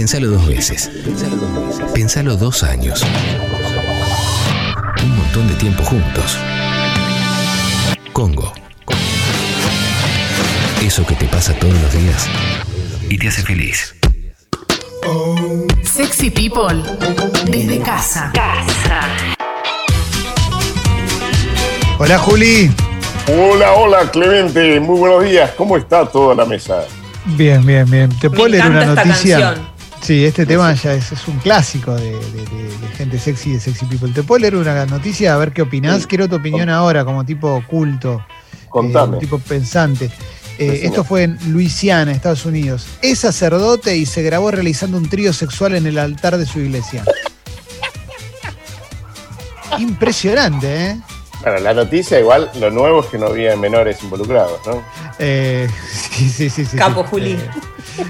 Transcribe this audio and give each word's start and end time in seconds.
Pensalo 0.00 0.28
dos 0.30 0.46
veces. 0.46 0.90
Pensalo 1.92 2.34
dos 2.34 2.62
años. 2.62 3.04
Un 5.02 5.14
montón 5.14 5.46
de 5.46 5.52
tiempo 5.56 5.84
juntos. 5.84 6.38
Congo. 8.14 8.50
Eso 10.82 11.04
que 11.04 11.14
te 11.16 11.26
pasa 11.26 11.52
todos 11.52 11.74
los 11.82 11.92
días 11.92 12.30
y 13.10 13.18
te 13.18 13.28
hace 13.28 13.42
feliz. 13.42 13.94
Sexy 15.82 16.30
People 16.30 16.82
desde 17.44 17.78
casa. 17.80 18.32
Casa. 18.32 19.02
Hola 21.98 22.18
Juli. 22.20 22.70
Hola, 23.28 23.74
hola 23.74 24.10
Clemente, 24.10 24.80
muy 24.80 24.98
buenos 24.98 25.24
días. 25.24 25.50
¿Cómo 25.58 25.76
está 25.76 26.06
toda 26.06 26.34
la 26.34 26.46
mesa? 26.46 26.84
Bien, 27.26 27.62
bien, 27.66 27.84
bien. 27.90 28.08
¿Te 28.18 28.30
Me 28.30 28.36
puedo 28.36 28.48
leer 28.48 28.64
una 28.64 28.80
esta 28.86 29.04
noticia? 29.04 29.38
canción. 29.40 29.79
Sí, 30.02 30.24
este 30.24 30.46
tema 30.46 30.72
ya 30.74 30.94
es, 30.94 31.12
es 31.12 31.28
un 31.28 31.38
clásico 31.38 31.94
de, 31.94 32.10
de- 32.12 32.20
de- 32.20 32.78
de 32.78 32.88
gente 32.96 33.18
sexy, 33.18 33.52
de 33.52 33.60
sexy 33.60 33.84
people. 33.86 34.10
¿Te 34.12 34.22
puedo 34.22 34.40
leer 34.40 34.56
una 34.56 34.86
noticia 34.86 35.34
a 35.34 35.36
ver 35.36 35.52
qué 35.52 35.62
opinás? 35.62 36.02
Sí. 36.02 36.08
Quiero 36.08 36.28
tu 36.28 36.36
opinión 36.36 36.68
ahora, 36.70 37.04
como 37.04 37.24
tipo 37.24 37.62
culto, 37.68 38.24
eh, 38.52 38.56
Contame. 38.68 39.18
tipo 39.18 39.38
pensante. 39.38 40.10
Eh, 40.58 40.80
esto 40.84 41.04
fue 41.04 41.22
en 41.24 41.38
Luisiana, 41.52 42.12
Estados 42.12 42.44
Unidos. 42.44 42.86
Es 43.02 43.20
sacerdote 43.20 43.96
y 43.96 44.04
se 44.06 44.22
grabó 44.22 44.50
realizando 44.50 44.96
un 44.98 45.08
trío 45.08 45.32
sexual 45.32 45.74
en 45.74 45.86
el 45.86 45.98
altar 45.98 46.36
de 46.38 46.44
su 46.46 46.60
iglesia. 46.60 47.04
Impresionante, 49.78 50.86
¿eh? 50.90 51.00
Bueno, 51.42 51.60
la 51.60 51.72
noticia 51.72 52.20
igual, 52.20 52.50
lo 52.60 52.70
nuevo 52.70 53.00
es 53.00 53.06
que 53.06 53.16
no 53.18 53.26
había 53.28 53.56
menores 53.56 54.02
involucrados, 54.02 54.60
¿no? 54.66 54.82
Eh, 55.18 55.68
sí, 56.12 56.28
sí, 56.28 56.50
sí, 56.50 56.64
sí. 56.66 56.76
Capo, 56.76 57.02
sí. 57.04 57.08
Juli. 57.10 57.30
Eh, 57.32 57.50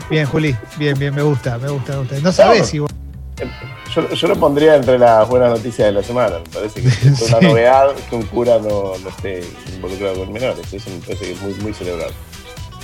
bien, 0.09 0.27
Juli. 0.27 0.57
Bien, 0.77 0.99
bien, 0.99 1.15
me 1.15 1.23
gusta, 1.23 1.59
me 1.59 1.69
gusta, 1.69 1.93
me 1.93 1.99
gusta. 2.01 2.19
No 2.21 2.33
sabes 2.33 2.73
igual. 2.75 2.91
Yo, 3.95 4.09
yo 4.11 4.29
lo 4.29 4.37
pondría 4.37 4.77
entre 4.77 4.99
las 4.99 5.27
buenas 5.29 5.51
noticias 5.51 5.89
de 5.89 5.93
la 5.93 6.03
semana. 6.03 6.39
Me 6.39 6.49
parece 6.55 6.83
que 6.83 6.89
es 6.89 7.03
una 7.29 7.39
Sí. 7.41 7.45
novedad 7.47 7.89
que 8.09 8.17
un 8.17 8.23
cura 8.23 8.59
no, 8.59 8.93
no 9.03 9.09
esté 9.09 9.43
involucrado 9.75 10.17
con 10.21 10.33
menores. 10.33 10.73
Eso 10.73 10.91
me 10.91 10.99
parece 10.99 11.25
que 11.27 11.33
es 11.33 11.41
muy, 11.43 11.55
muy 11.55 11.73
celebrable. 11.75 12.15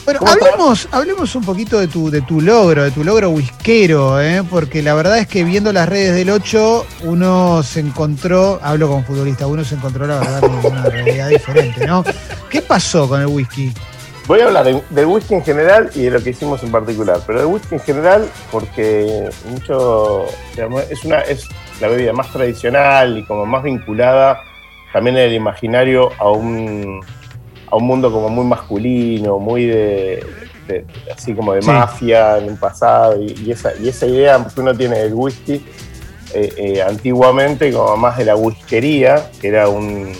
Bueno, 0.05 0.21
hablemos, 0.25 0.89
hablemos 0.93 1.35
un 1.35 1.45
poquito 1.45 1.81
de 1.81 1.89
tu, 1.89 2.11
de 2.11 2.21
tu 2.23 2.41
logro, 2.41 2.85
de 2.85 2.93
tu 2.93 3.03
logro 3.03 3.31
whiskero, 3.31 4.21
¿eh? 4.21 4.45
porque 4.49 4.81
la 4.81 4.95
verdad 4.95 5.19
es 5.19 5.27
que 5.27 5.43
viendo 5.43 5.73
las 5.73 5.89
redes 5.89 6.15
del 6.15 6.31
8, 6.31 6.87
uno 7.07 7.61
se 7.65 7.81
encontró, 7.81 8.61
hablo 8.63 8.87
con 8.89 9.05
futbolista, 9.05 9.49
uno 9.49 9.65
se 9.65 9.75
encontró 9.75 10.07
la 10.07 10.21
verdad 10.21 10.41
con 10.43 10.65
una 10.65 10.85
realidad 10.85 11.29
diferente, 11.29 11.85
¿no? 11.89 12.05
¿Qué 12.49 12.63
pasó 12.63 13.09
con 13.09 13.21
el 13.21 13.27
whisky? 13.27 13.73
Voy 14.27 14.41
a 14.41 14.47
hablar 14.47 14.65
de- 14.65 14.83
del 14.91 15.07
whisky 15.07 15.35
en 15.35 15.45
general 15.45 15.91
y 15.95 16.03
de 16.03 16.11
lo 16.11 16.23
que 16.23 16.31
hicimos 16.31 16.63
en 16.65 16.73
particular. 16.73 17.21
Pero 17.27 17.39
del 17.41 17.47
whisky 17.49 17.77
en 17.77 17.81
general, 17.81 18.29
porque 18.51 19.29
mucho, 19.49 20.25
es, 20.91 21.05
una, 21.05 21.21
es 21.21 21.47
la 21.81 21.89
bebida 21.89 22.13
más 22.13 22.33
tradicional 22.33 23.19
y 23.19 23.25
como 23.25 23.47
más 23.47 23.63
vinculada 23.63 24.41
también 24.93 25.17
en 25.19 25.25
el 25.25 25.35
imaginario 25.35 26.11
a 26.19 26.31
un, 26.31 27.01
a 27.71 27.77
un 27.77 27.85
mundo 27.85 28.11
como 28.11 28.29
muy 28.29 28.45
masculino, 28.45 29.39
muy 29.39 29.67
de, 29.67 30.25
de- 30.67 30.85
así 31.15 31.33
como 31.35 31.53
de 31.53 31.63
Sí. 31.63 31.69
mafia 31.69 32.39
en 32.39 32.49
un 32.51 32.57
pasado. 32.57 33.21
Y, 33.23 33.33
y 33.47 33.53
esa, 33.53 33.73
y 33.81 33.89
esa 33.89 34.07
idea 34.07 34.45
que 34.53 34.61
uno 34.61 34.75
tiene 34.75 34.99
del 34.99 35.15
whisky 35.15 35.65
eh, 36.35 36.53
eh, 36.57 36.83
antiguamente 36.83 37.73
como 37.73 37.97
más 37.97 38.19
de 38.19 38.25
la 38.25 38.35
whiskería, 38.35 39.31
que 39.41 39.49
era 39.49 39.69
un, 39.69 40.13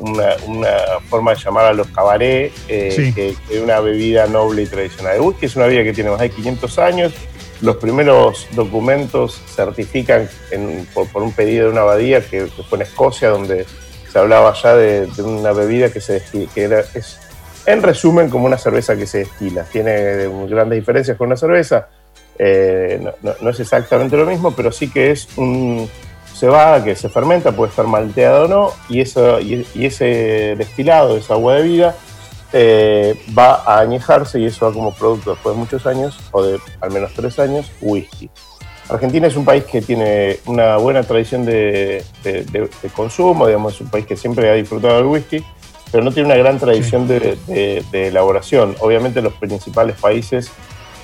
una, 0.00 0.34
una 0.46 0.68
forma 1.08 1.32
de 1.34 1.40
llamar 1.40 1.66
a 1.66 1.72
los 1.72 1.86
cabarets, 1.88 2.54
eh, 2.68 2.92
Sí. 2.94 3.12
que 3.14 3.28
es 3.30 3.60
una 3.62 3.80
bebida 3.80 4.26
noble 4.26 4.62
y 4.62 4.66
tradicional. 4.66 5.14
El 5.16 5.20
whisky 5.22 5.46
es 5.46 5.56
una 5.56 5.66
bebida 5.66 5.84
que 5.84 5.92
tiene 5.92 6.10
más 6.10 6.20
de 6.20 6.30
500 6.30 6.78
años. 6.78 7.12
Los 7.60 7.76
primeros 7.76 8.46
documentos 8.52 9.40
certifican 9.54 10.28
en- 10.50 10.86
por, 10.94 11.06
por 11.08 11.22
un 11.22 11.32
pedido 11.32 11.66
de 11.66 11.72
una 11.72 11.82
abadía 11.82 12.20
que, 12.22 12.46
que 12.46 12.62
fue 12.68 12.76
en 12.78 12.82
Escocia, 12.82 13.28
donde 13.28 13.66
se 14.10 14.18
hablaba 14.18 14.54
ya 14.60 14.74
de, 14.74 15.06
de 15.06 15.22
una 15.22 15.52
bebida 15.52 15.92
que 15.92 16.00
se 16.00 16.22
que 16.54 16.62
era, 16.62 16.80
es, 16.94 17.18
en 17.66 17.82
resumen, 17.82 18.30
como 18.30 18.46
una 18.46 18.56
cerveza 18.58 18.96
que 18.96 19.06
se 19.06 19.18
destila. 19.18 19.64
Tiene 19.64 20.26
grandes 20.48 20.78
diferencias 20.80 21.16
con 21.16 21.26
una 21.28 21.36
cerveza. 21.36 21.88
Eh, 22.38 22.98
no, 23.02 23.12
no- 23.22 23.34
no 23.42 23.50
es 23.50 23.60
exactamente 23.60 24.16
lo 24.16 24.24
mismo, 24.24 24.52
pero 24.52 24.72
sí 24.72 24.90
que 24.90 25.10
es 25.10 25.28
un 25.36 25.88
cebada 26.40 26.82
que 26.82 26.96
se 26.96 27.08
fermenta, 27.08 27.52
puede 27.52 27.70
estar 27.70 27.86
malteada 27.86 28.44
o 28.44 28.48
no, 28.48 28.72
y, 28.88 29.00
eso, 29.02 29.38
y, 29.40 29.66
y 29.74 29.86
ese 29.86 30.54
destilado, 30.58 31.16
esa 31.16 31.34
agua 31.34 31.56
de 31.56 31.62
vida, 31.62 31.94
eh, 32.52 33.14
va 33.38 33.62
a 33.64 33.78
añejarse 33.80 34.40
y 34.40 34.46
eso 34.46 34.66
va 34.66 34.72
como 34.72 34.92
producto 34.92 35.30
después 35.32 35.54
de 35.54 35.60
muchos 35.60 35.86
años, 35.86 36.18
o 36.32 36.42
de 36.42 36.58
al 36.80 36.90
menos 36.90 37.12
tres 37.14 37.38
años, 37.38 37.70
whisky. 37.80 38.28
Argentina 38.88 39.28
es 39.28 39.36
un 39.36 39.44
país 39.44 39.62
que 39.64 39.82
tiene 39.82 40.38
una 40.46 40.76
buena 40.78 41.02
tradición 41.04 41.44
de, 41.44 42.02
de- 42.24 42.42
de- 42.44 42.68
de 42.82 42.88
consumo, 42.96 43.46
digamos, 43.46 43.74
es 43.74 43.80
un 43.82 43.88
país 43.90 44.04
que 44.06 44.16
siempre 44.16 44.50
ha 44.50 44.54
disfrutado 44.54 44.96
del 44.96 45.06
whisky, 45.06 45.44
pero 45.92 46.02
no 46.02 46.10
tiene 46.10 46.28
una 46.28 46.36
gran 46.38 46.58
tradición 46.58 47.06
de, 47.06 47.36
elaboración. 47.92 48.74
Obviamente 48.80 49.22
los 49.22 49.32
principales 49.34 49.96
países 50.00 50.50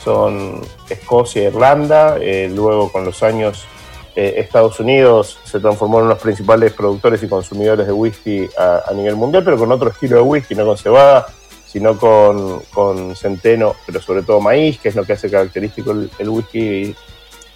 son 0.03 0.61
Escocia 0.89 1.43
e 1.43 1.47
Irlanda, 1.47 2.17
eh, 2.21 2.51
luego 2.53 2.91
con 2.91 3.05
los 3.05 3.23
años 3.23 3.67
eh, 4.17 4.35
Estados 4.39 4.81
Unidos 4.81 5.39
se 5.45 5.61
transformó 5.61 5.99
en 5.99 6.05
uno 6.05 6.09
de 6.09 6.15
los 6.15 6.23
principales 6.23 6.73
productores 6.73 7.23
y 7.23 7.29
consumidores 7.29 7.87
de 7.87 7.93
whisky 7.93 8.49
a, 8.59 8.91
nivel 8.95 9.15
mundial, 9.15 9.45
pero 9.45 9.59
con 9.59 9.71
otro 9.71 9.91
estilo 9.91 10.17
de 10.17 10.23
whisky, 10.23 10.55
no 10.55 10.65
con 10.65 10.79
cebada, 10.79 11.27
sino 11.67 11.99
con, 11.99 13.15
centeno, 13.15 13.75
pero 13.85 14.01
sobre 14.01 14.23
todo 14.23 14.41
maíz, 14.41 14.79
que 14.79 14.89
es 14.89 14.97
lo 14.97 15.05
que 15.05 15.13
hace 15.13 15.31
característico 15.31 15.91
el, 15.91 16.11
el 16.19 16.29
whisky 16.31 16.97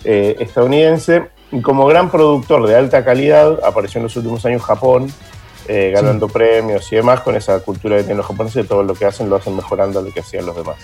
eh, 0.05 0.37
estadounidense. 0.39 1.31
Y 1.51 1.63
como 1.63 1.87
gran 1.87 2.11
productor 2.11 2.69
de 2.69 2.77
alta 2.77 3.05
calidad, 3.05 3.59
apareció 3.65 3.99
en 3.99 4.05
los 4.05 4.17
últimos 4.17 4.45
años 4.45 4.63
Japón, 4.63 5.11
eh, 5.69 5.91
ganando 5.95 6.29
premios 6.29 6.91
y 6.93 6.97
demás 6.97 7.21
con 7.21 7.37
esa 7.37 7.61
cultura 7.61 7.97
que 7.97 8.03
tienen 8.03 8.19
los 8.19 8.27
japoneses, 8.27 8.67
todo 8.67 8.83
lo 8.83 8.95
que 8.95 9.05
hacen 9.05 9.29
lo 9.31 9.37
hacen 9.37 9.55
mejorando 9.57 10.03
lo 10.03 10.13
que 10.13 10.21
hacían 10.21 10.47
los 10.47 10.57
demás. 10.57 10.77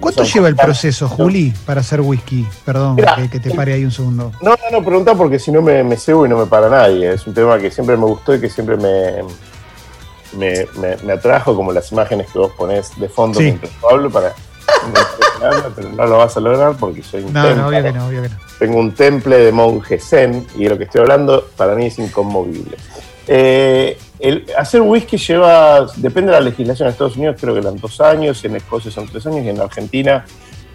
¿Cuánto 0.00 0.24
lleva 0.24 0.48
el 0.48 0.56
proceso, 0.56 1.08
Juli, 1.08 1.52
para 1.64 1.80
hacer 1.80 2.00
whisky? 2.00 2.44
Perdón, 2.64 2.96
que, 2.96 3.30
que 3.30 3.38
te 3.38 3.54
pare 3.54 3.74
ahí 3.74 3.84
un 3.84 3.92
segundo. 3.92 4.32
No, 4.42 4.50
no, 4.50 4.78
no, 4.78 4.84
pregunta 4.84 5.14
porque 5.14 5.38
si 5.38 5.52
no 5.52 5.62
me, 5.62 5.84
me 5.84 5.96
cebo 5.96 6.26
y 6.26 6.28
no 6.28 6.36
me 6.38 6.46
para 6.46 6.68
nadie. 6.68 7.12
Es 7.12 7.24
un 7.26 7.34
tema 7.34 7.56
que 7.58 7.70
siempre 7.70 7.96
me 7.96 8.06
gustó 8.06 8.34
y 8.34 8.40
que 8.40 8.48
siempre 8.50 8.76
me, 8.76 9.22
me, 10.36 10.66
me- 10.80 10.96
me 11.04 11.12
atrajo, 11.12 11.54
como 11.54 11.70
las 11.72 11.92
imágenes 11.92 12.30
que 12.32 12.38
vos 12.38 12.50
ponés 12.56 12.98
de 12.98 13.08
fondo 13.08 13.38
Sí. 13.38 13.44
mientras 13.44 13.70
yo 13.80 13.90
hablo 13.90 14.10
para 14.10 14.34
pero 15.76 15.88
no 15.90 16.06
lo 16.06 16.18
vas 16.18 16.36
a 16.36 16.40
lograr 16.40 16.74
porque 16.76 17.02
soy 17.02 17.22
un 17.24 17.32
No, 17.32 17.42
témpano. 17.42 17.62
no, 17.62 17.68
obvio 17.68 17.82
que 17.82 17.92
no, 17.92 18.06
obvio 18.06 18.22
que 18.22 18.28
no. 18.28 18.36
Tengo 18.58 18.78
un 18.78 18.92
temple 18.94 19.36
de 19.38 19.52
monje 19.52 19.98
zen 19.98 20.46
y 20.56 20.68
lo 20.68 20.78
que 20.78 20.84
estoy 20.84 21.00
hablando 21.02 21.46
para 21.56 21.74
mí 21.74 21.86
es 21.86 21.98
inconmovible. 21.98 22.76
Eh, 23.28 23.96
el 24.18 24.46
hacer 24.58 24.80
whisky 24.82 25.16
lleva, 25.16 25.86
depende 25.96 26.32
de 26.32 26.38
la 26.38 26.44
legislación 26.44 26.88
en 26.88 26.92
Estados 26.92 27.16
Unidos, 27.16 27.36
creo 27.40 27.54
que 27.54 27.60
eran 27.60 27.76
dos 27.78 28.00
años, 28.00 28.44
en 28.44 28.56
Escocia 28.56 28.90
son 28.90 29.06
tres 29.08 29.26
años 29.26 29.44
y 29.44 29.48
en 29.48 29.60
Argentina 29.60 30.24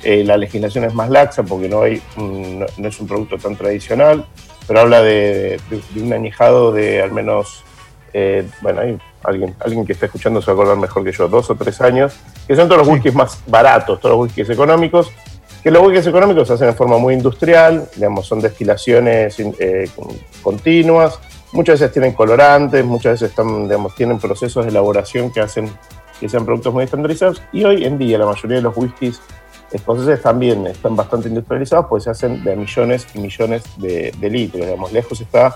eh, 0.03 0.23
la 0.23 0.37
legislación 0.37 0.83
es 0.85 0.93
más 0.93 1.09
laxa 1.09 1.43
porque 1.43 1.67
no, 1.67 1.81
hay, 1.81 2.01
no, 2.17 2.65
no 2.77 2.87
es 2.87 2.99
un 2.99 3.07
producto 3.07 3.37
tan 3.37 3.55
tradicional, 3.55 4.25
pero 4.67 4.79
habla 4.81 5.01
de, 5.01 5.59
de- 5.69 5.81
de 5.93 6.01
un 6.01 6.13
añejado 6.13 6.71
de 6.71 7.01
al 7.01 7.11
menos, 7.11 7.63
eh, 8.13 8.47
bueno, 8.61 8.81
hay 8.81 8.97
alguien, 9.23 9.55
alguien 9.59 9.85
que 9.85 9.93
está 9.93 10.05
escuchando 10.05 10.41
se 10.41 10.47
va 10.47 10.53
a 10.53 10.55
acordar 10.55 10.77
mejor 10.77 11.03
que 11.03 11.11
yo, 11.11 11.27
dos 11.27 11.49
o 11.49 11.55
tres 11.55 11.81
años, 11.81 12.13
que 12.47 12.55
son 12.55 12.67
todos 12.69 12.79
los 12.79 12.87
Sí. 12.87 12.93
whiskies 12.93 13.15
más 13.15 13.39
baratos, 13.47 13.99
todos 13.99 14.15
los 14.15 14.23
whiskies 14.25 14.49
económicos, 14.49 15.11
que 15.63 15.71
los 15.71 15.81
whiskies 15.81 16.07
económicos 16.07 16.47
se 16.47 16.53
hacen 16.53 16.67
de 16.67 16.73
forma 16.73 16.97
muy 16.97 17.13
industrial, 17.13 17.89
digamos, 17.95 18.25
son 18.27 18.39
destilaciones 18.39 19.37
eh, 19.39 19.89
con- 19.95 20.15
continuas, 20.41 21.19
muchas 21.57 21.79
veces 21.79 21.91
tienen 21.91 22.13
colorantes, 22.13 22.85
muchas 22.85 23.13
veces 23.13 23.31
están, 23.31 23.63
digamos, 23.63 23.95
tienen 23.95 24.19
procesos 24.19 24.63
de 24.63 24.69
elaboración 24.69 25.31
que 25.31 25.41
hacen 25.41 25.69
que 26.19 26.29
sean 26.29 26.45
productos 26.45 26.71
muy 26.73 26.83
estandarizados, 26.83 27.41
y 27.51 27.63
hoy 27.63 27.83
en 27.83 27.97
día 27.97 28.17
la 28.19 28.25
mayoría 28.25 28.57
de 28.57 28.63
los 28.63 28.77
whiskies 28.77 29.19
escoceses 29.71 30.21
también 30.21 30.65
están 30.67 30.95
bastante 30.95 31.29
industrializados, 31.29 31.87
pues 31.89 32.03
se 32.03 32.11
hacen 32.11 32.43
de 32.43 32.55
millones 32.55 33.07
y 33.13 33.19
millones 33.19 33.63
de, 33.77 34.13
de 34.19 34.29
litros, 34.29 34.65
digamos, 34.65 34.91
lejos 34.91 35.19
está 35.19 35.55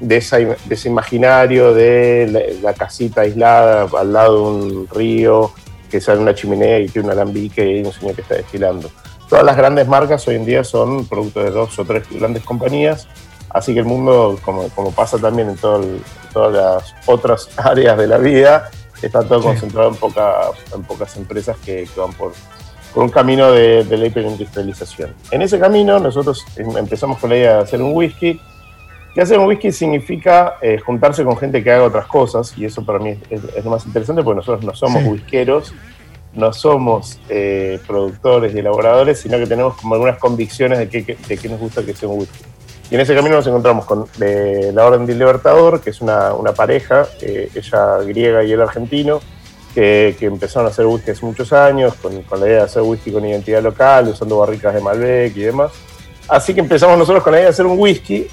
de, 0.00 0.56
de 0.66 0.74
ese 0.74 0.88
imaginario 0.88 1.72
de 1.72 2.58
la, 2.62 2.72
casita 2.72 3.22
aislada 3.22 3.88
al 3.98 4.12
lado 4.12 4.34
de 4.34 4.66
un 4.66 4.88
río 4.88 5.52
que 5.90 6.00
sale 6.00 6.20
una 6.20 6.34
chimenea 6.34 6.80
y 6.80 6.88
tiene 6.88 7.08
un 7.08 7.12
alambique 7.12 7.78
y 7.78 7.82
un 7.82 7.92
señor 7.92 8.14
que 8.14 8.22
está 8.22 8.34
destilando. 8.34 8.90
Todas 9.28 9.44
las 9.44 9.56
grandes 9.56 9.86
marcas 9.86 10.26
hoy 10.28 10.36
en 10.36 10.44
día 10.46 10.64
son 10.64 11.06
productos 11.06 11.44
de 11.44 11.50
dos 11.50 11.78
o 11.78 11.84
tres 11.84 12.04
grandes 12.10 12.42
compañías, 12.42 13.08
así 13.50 13.72
que 13.74 13.80
el 13.80 13.86
mundo, 13.86 14.38
como, 14.44 14.68
como 14.70 14.90
pasa 14.92 15.18
también 15.18 15.50
en, 15.50 15.56
todo 15.56 15.76
el- 15.82 15.96
en 15.96 16.32
todas 16.32 16.52
las 16.52 16.94
otras 17.06 17.48
áreas 17.56 17.96
de 17.98 18.06
la 18.06 18.18
vida, 18.18 18.70
está 19.02 19.22
todo 19.22 19.40
Sí. 19.40 19.46
concentrado 19.48 19.88
en, 19.90 19.94
poca- 19.96 20.50
en 20.74 20.82
pocas 20.84 21.16
empresas 21.16 21.56
que, 21.64 21.88
que 21.92 22.00
van 22.00 22.12
por, 22.14 22.32
por 22.94 23.02
un 23.04 23.10
camino 23.10 23.50
de, 23.52 23.84
de 23.84 23.96
la 23.96 24.06
hiperindustrialización. 24.06 25.14
En 25.30 25.42
ese 25.42 25.58
camino 25.58 25.98
nosotros 25.98 26.44
em- 26.56 26.76
empezamos 26.76 27.18
con 27.18 27.30
la 27.30 27.36
idea 27.36 27.56
de 27.56 27.62
hacer 27.62 27.82
un 27.82 27.92
whisky. 27.94 28.40
Que 29.14 29.22
hacer 29.22 29.38
un 29.38 29.46
whisky 29.46 29.72
significa 29.72 30.56
eh, 30.60 30.78
juntarse 30.78 31.24
con 31.24 31.38
gente 31.38 31.64
que 31.64 31.70
haga 31.72 31.84
otras 31.84 32.06
cosas, 32.06 32.52
y 32.58 32.66
eso 32.66 32.84
para 32.84 32.98
mí 32.98 33.10
es, 33.30 33.42
es- 33.44 33.56
es 33.56 33.64
lo 33.64 33.70
más 33.70 33.86
interesante 33.86 34.22
porque 34.22 34.36
nosotros 34.36 34.62
no 34.64 34.74
somos 34.74 35.02
Sí. 35.02 35.08
whiskeros, 35.08 35.72
no 36.34 36.52
somos 36.52 37.18
eh, 37.30 37.80
productores 37.86 38.54
y 38.54 38.58
elaboradores, 38.58 39.18
sino 39.20 39.38
que 39.38 39.46
tenemos 39.46 39.74
como 39.76 39.94
algunas 39.94 40.18
convicciones 40.18 40.78
de 40.78 40.88
qué 40.90 41.16
de 41.28 41.38
qué 41.38 41.48
nos 41.48 41.58
gusta 41.58 41.82
que 41.82 41.94
sea 41.94 42.10
un 42.10 42.18
whisky. 42.20 42.44
Y 42.90 42.94
en 42.94 43.00
ese 43.00 43.14
camino 43.14 43.36
nos 43.36 43.46
encontramos 43.46 43.84
con 43.84 44.06
de 44.16 44.72
la 44.72 44.86
Orden 44.86 45.06
del 45.06 45.18
Libertador, 45.18 45.80
que 45.80 45.90
es 45.90 46.00
una, 46.00 46.32
una 46.34 46.52
pareja, 46.52 47.06
eh, 47.20 47.50
ella 47.54 47.98
griega 47.98 48.44
y 48.44 48.52
él 48.52 48.60
argentino, 48.60 49.20
que, 49.74 50.16
que, 50.18 50.26
empezaron 50.26 50.66
a 50.66 50.70
hacer 50.70 50.86
whisky 50.86 51.10
hace 51.10 51.26
muchos 51.26 51.52
años, 51.52 51.94
con, 52.00 52.22
con, 52.22 52.40
la 52.40 52.46
idea 52.46 52.58
de 52.58 52.64
hacer 52.64 52.82
whisky 52.82 53.10
con 53.10 53.24
identidad 53.24 53.62
local, 53.62 54.08
usando 54.08 54.38
barricas 54.38 54.72
de 54.72 54.80
Malbec 54.80 55.36
y 55.36 55.40
demás. 55.40 55.72
Así 56.28 56.54
que 56.54 56.60
empezamos 56.60 56.96
nosotros 56.96 57.24
con 57.24 57.32
la 57.32 57.38
idea 57.38 57.48
de 57.48 57.52
hacer 57.52 57.66
un 57.66 57.78
whisky. 57.78 58.26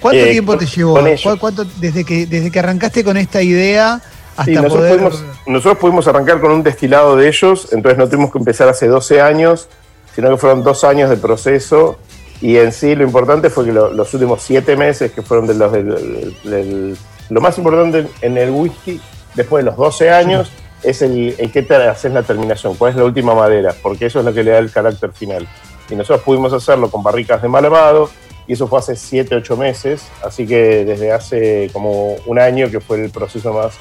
¿Cuánto 0.00 0.20
eh, 0.20 0.30
tiempo 0.30 0.56
te 0.56 0.66
llevó? 0.66 0.98
¿Cuánto, 1.40 1.64
desde, 1.80 2.04
que, 2.04 2.26
desde 2.26 2.50
que 2.50 2.58
arrancaste 2.58 3.02
con 3.02 3.16
esta 3.16 3.42
idea 3.42 4.00
hasta 4.36 4.44
sí, 4.44 4.52
nosotros, 4.52 4.78
poder... 4.78 4.98
pudimos, 4.98 5.24
nosotros 5.46 5.78
pudimos 5.78 6.08
arrancar 6.08 6.40
con 6.40 6.52
un 6.52 6.62
destilado 6.62 7.16
de 7.16 7.28
ellos, 7.28 7.68
entonces 7.72 7.98
no 7.98 8.08
tuvimos 8.08 8.30
que 8.30 8.38
empezar 8.38 8.68
hace 8.68 8.86
12 8.86 9.20
años, 9.20 9.68
sino 10.14 10.30
que 10.30 10.36
fueron 10.36 10.62
dos 10.62 10.84
años 10.84 11.10
de 11.10 11.16
proceso 11.16 11.98
y 12.40 12.56
en 12.56 12.72
sí 12.72 12.94
lo 12.94 13.04
importante 13.04 13.50
fue 13.50 13.64
que 13.64 13.72
lo, 13.72 13.92
los 13.92 14.12
últimos 14.14 14.42
siete 14.42 14.76
meses, 14.76 15.12
que 15.12 15.22
fueron 15.22 15.46
de 15.46 15.54
los 15.54 15.72
del, 15.72 16.36
del, 16.44 16.96
lo 17.30 17.40
más 17.40 17.56
importante 17.58 18.06
en 18.20 18.36
el 18.36 18.50
whisky, 18.50 19.00
después 19.34 19.64
de 19.64 19.70
los 19.70 19.76
12 19.76 20.10
años, 20.10 20.48
sí. 20.48 20.88
es 20.88 21.02
el, 21.02 21.34
el 21.38 21.50
que 21.50 21.62
te 21.62 21.74
haces 21.76 22.12
la 22.12 22.22
terminación, 22.22 22.74
cuál 22.76 22.92
es 22.92 22.96
la 22.96 23.04
última 23.04 23.34
madera, 23.34 23.74
porque 23.82 24.06
eso 24.06 24.18
es 24.20 24.24
lo 24.24 24.34
que 24.34 24.44
le 24.44 24.52
da 24.52 24.58
el 24.58 24.70
carácter 24.70 25.12
final. 25.12 25.48
Y 25.88 25.94
nosotros 25.94 26.22
pudimos 26.24 26.52
hacerlo 26.52 26.90
con 26.90 27.02
barricas 27.02 27.40
de 27.40 27.48
malvado, 27.48 28.10
y 28.46 28.52
eso 28.52 28.68
fue 28.68 28.78
hace 28.78 28.96
7, 28.96 29.34
8 29.34 29.56
meses, 29.56 30.06
así 30.22 30.46
que 30.46 30.84
desde 30.84 31.12
hace 31.12 31.70
como 31.72 32.16
un 32.26 32.38
año 32.38 32.70
que 32.70 32.80
fue 32.80 33.02
el 33.02 33.10
proceso 33.10 33.52
más 33.52 33.74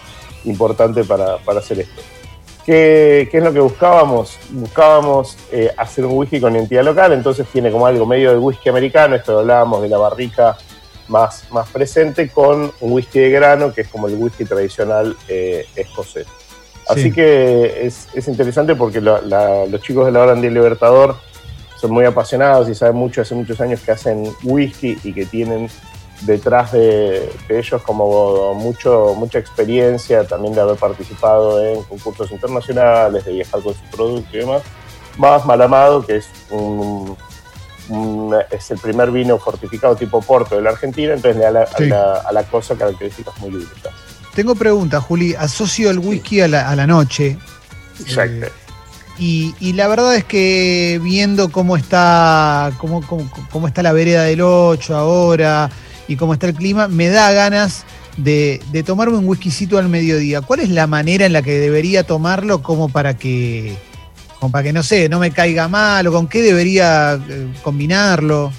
importante 0.45 1.03
para, 1.03 1.37
para 1.37 1.59
hacer 1.59 1.81
esto. 1.81 2.01
¿Qué, 2.65 3.27
¿Qué, 3.29 3.37
es 3.37 3.43
lo 3.43 3.53
que 3.53 3.59
buscábamos? 3.59 4.39
Buscábamos 4.49 5.37
eh, 5.51 5.71
hacer 5.77 6.05
un 6.05 6.17
whisky 6.17 6.39
con 6.39 6.55
identidad 6.55 6.83
local, 6.83 7.13
entonces 7.13 7.45
tiene 7.51 7.71
como 7.71 7.85
algo 7.85 8.07
medio 8.07 8.31
de 8.31 8.39
whisky 8.39 8.69
americano, 8.69 9.15
esto 9.15 9.39
hablábamos 9.39 9.83
de 9.83 9.89
la 9.89 9.97
barrica 9.97 10.57
más, 11.07 11.45
más 11.51 11.69
presente, 11.69 12.29
con 12.29 12.71
un 12.79 12.91
whisky 12.91 13.19
de 13.19 13.29
grano, 13.29 13.71
que 13.71 13.81
es 13.81 13.87
como 13.87 14.07
el 14.07 14.15
whisky 14.15 14.45
tradicional 14.45 15.15
eh, 15.27 15.67
escocés. 15.75 16.25
Así 16.87 17.03
sí. 17.03 17.11
que 17.11 17.85
es, 17.85 18.07
es, 18.13 18.27
interesante 18.27 18.75
porque 18.75 18.99
lo, 19.01 19.21
la, 19.21 19.65
los 19.65 19.81
chicos 19.81 20.05
de 20.05 20.11
la 20.11 20.21
Orden 20.21 20.41
del 20.41 20.53
Libertador 20.53 21.15
son 21.79 21.91
muy 21.91 22.05
apasionados 22.05 22.69
y 22.69 22.75
saben 22.75 22.95
mucho, 22.95 23.21
hace 23.21 23.35
muchos 23.35 23.59
años 23.61 23.81
que 23.81 23.91
hacen 23.91 24.23
whisky 24.43 24.97
y 25.03 25.13
que 25.13 25.25
tienen 25.25 25.69
detrás 26.21 26.71
de, 26.71 27.29
de, 27.47 27.59
ellos 27.59 27.81
como 27.81 28.53
mucho, 28.53 29.13
mucha 29.17 29.39
experiencia 29.39 30.25
también 30.25 30.53
de 30.53 30.61
haber 30.61 30.77
participado 30.77 31.63
en 31.63 31.83
concursos 31.83 32.31
internacionales, 32.31 33.25
de 33.25 33.33
viajar 33.33 33.61
con 33.61 33.73
su 33.73 33.83
producto 33.91 34.29
y 34.33 34.39
demás. 34.39 34.61
Más 35.17 35.45
Malamado, 35.45 36.05
que 36.05 36.17
es, 36.17 36.27
un, 36.49 37.15
un, 37.89 38.35
es 38.51 38.71
el 38.71 38.79
primer 38.79 39.11
vino 39.11 39.37
fortificado 39.37 39.95
tipo 39.95 40.21
Porto 40.21 40.55
de 40.55 40.61
la 40.61 40.71
Argentina, 40.71 41.13
entonces 41.13 41.37
le 41.37 41.43
da 41.45 41.51
la, 41.51 41.67
sí. 41.67 41.83
a, 41.83 41.87
la, 41.87 42.13
a 42.13 42.31
la 42.31 42.43
cosa 42.43 42.75
características 42.75 43.37
muy 43.39 43.49
únicas. 43.49 43.93
Tengo 44.33 44.53
pregunta, 44.55 44.99
Juli. 44.99 45.33
Asocio 45.33 45.89
el 45.89 45.99
whisky 45.99 46.41
a 46.41 46.49
la, 46.49 46.69
a 46.69 46.75
la 46.75 46.85
noche. 46.85 47.37
Exacto. 48.01 48.47
Eh, 48.47 48.51
y, 49.17 49.55
y, 49.61 49.73
la 49.73 49.87
verdad 49.87 50.13
es 50.13 50.25
que 50.25 50.99
viendo 51.01 51.49
cómo 51.49 51.77
está, 51.77 52.73
cómo, 52.77 53.01
cómo, 53.07 53.31
cómo 53.49 53.67
está 53.69 53.81
la 53.81 53.93
vereda 53.93 54.23
del 54.23 54.41
8 54.41 54.93
ahora, 54.93 55.69
y 56.07 56.15
cómo 56.15 56.33
está 56.33 56.47
el 56.47 56.53
clima, 56.53 56.87
me 56.87 57.09
da 57.09 57.31
ganas 57.31 57.85
de, 58.17 58.61
de, 58.71 58.83
tomarme 58.83 59.17
un 59.17 59.27
whiskycito 59.27 59.77
al 59.77 59.89
mediodía. 59.89 60.41
¿Cuál 60.41 60.61
es 60.61 60.69
la 60.69 60.87
manera 60.87 61.25
en 61.25 61.33
la 61.33 61.41
que 61.41 61.59
debería 61.59 62.03
tomarlo 62.03 62.61
como 62.61 62.89
para 62.89 63.17
que, 63.17 63.75
como 64.39 64.51
para 64.51 64.63
que 64.63 64.73
no 64.73 64.83
sé, 64.83 65.09
no 65.09 65.19
me 65.19 65.31
caiga 65.31 65.67
mal 65.67 66.07
o 66.07 66.11
con 66.11 66.27
qué 66.27 66.41
debería 66.41 67.15
eh, 67.15 67.47
combinarlo? 67.63 68.51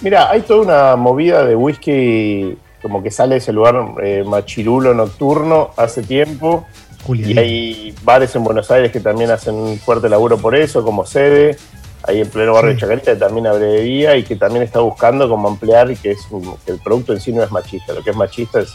Mira, 0.00 0.30
hay 0.30 0.42
toda 0.42 0.62
una 0.62 0.96
movida 0.96 1.44
de 1.44 1.54
whisky 1.54 2.56
como 2.80 3.02
que 3.02 3.10
sale 3.10 3.36
de 3.36 3.38
ese 3.38 3.52
lugar 3.52 3.76
eh, 4.02 4.24
machirulo 4.26 4.94
nocturno 4.94 5.70
hace 5.76 6.02
tiempo. 6.02 6.66
Julián. 7.04 7.30
Y 7.30 7.38
hay 7.38 7.94
bares 8.02 8.34
en 8.34 8.44
Buenos 8.44 8.70
Aires 8.70 8.92
que 8.92 9.00
también 9.00 9.30
hacen 9.30 9.78
fuerte 9.78 10.08
laburo 10.08 10.38
por 10.38 10.54
eso, 10.54 10.84
como 10.84 11.04
sede 11.04 11.56
ahí 12.04 12.20
en 12.20 12.28
pleno 12.28 12.54
barrio 12.54 12.70
sí. 12.70 12.74
de 12.74 12.80
Chacarita, 12.80 13.12
que 13.12 13.18
también 13.18 13.46
abre 13.46 13.64
de 13.64 13.80
día 13.82 14.16
y 14.16 14.24
que 14.24 14.36
también 14.36 14.62
está 14.62 14.80
buscando 14.80 15.28
como 15.28 15.48
ampliar 15.48 15.90
y 15.90 15.96
que, 15.96 16.12
es 16.12 16.20
un, 16.30 16.56
que 16.64 16.72
el 16.72 16.78
producto 16.78 17.12
en 17.12 17.20
sí 17.20 17.32
no 17.32 17.42
es 17.42 17.50
machista. 17.50 17.92
Lo 17.92 18.02
que 18.02 18.10
es 18.10 18.16
machista 18.16 18.60
es 18.60 18.70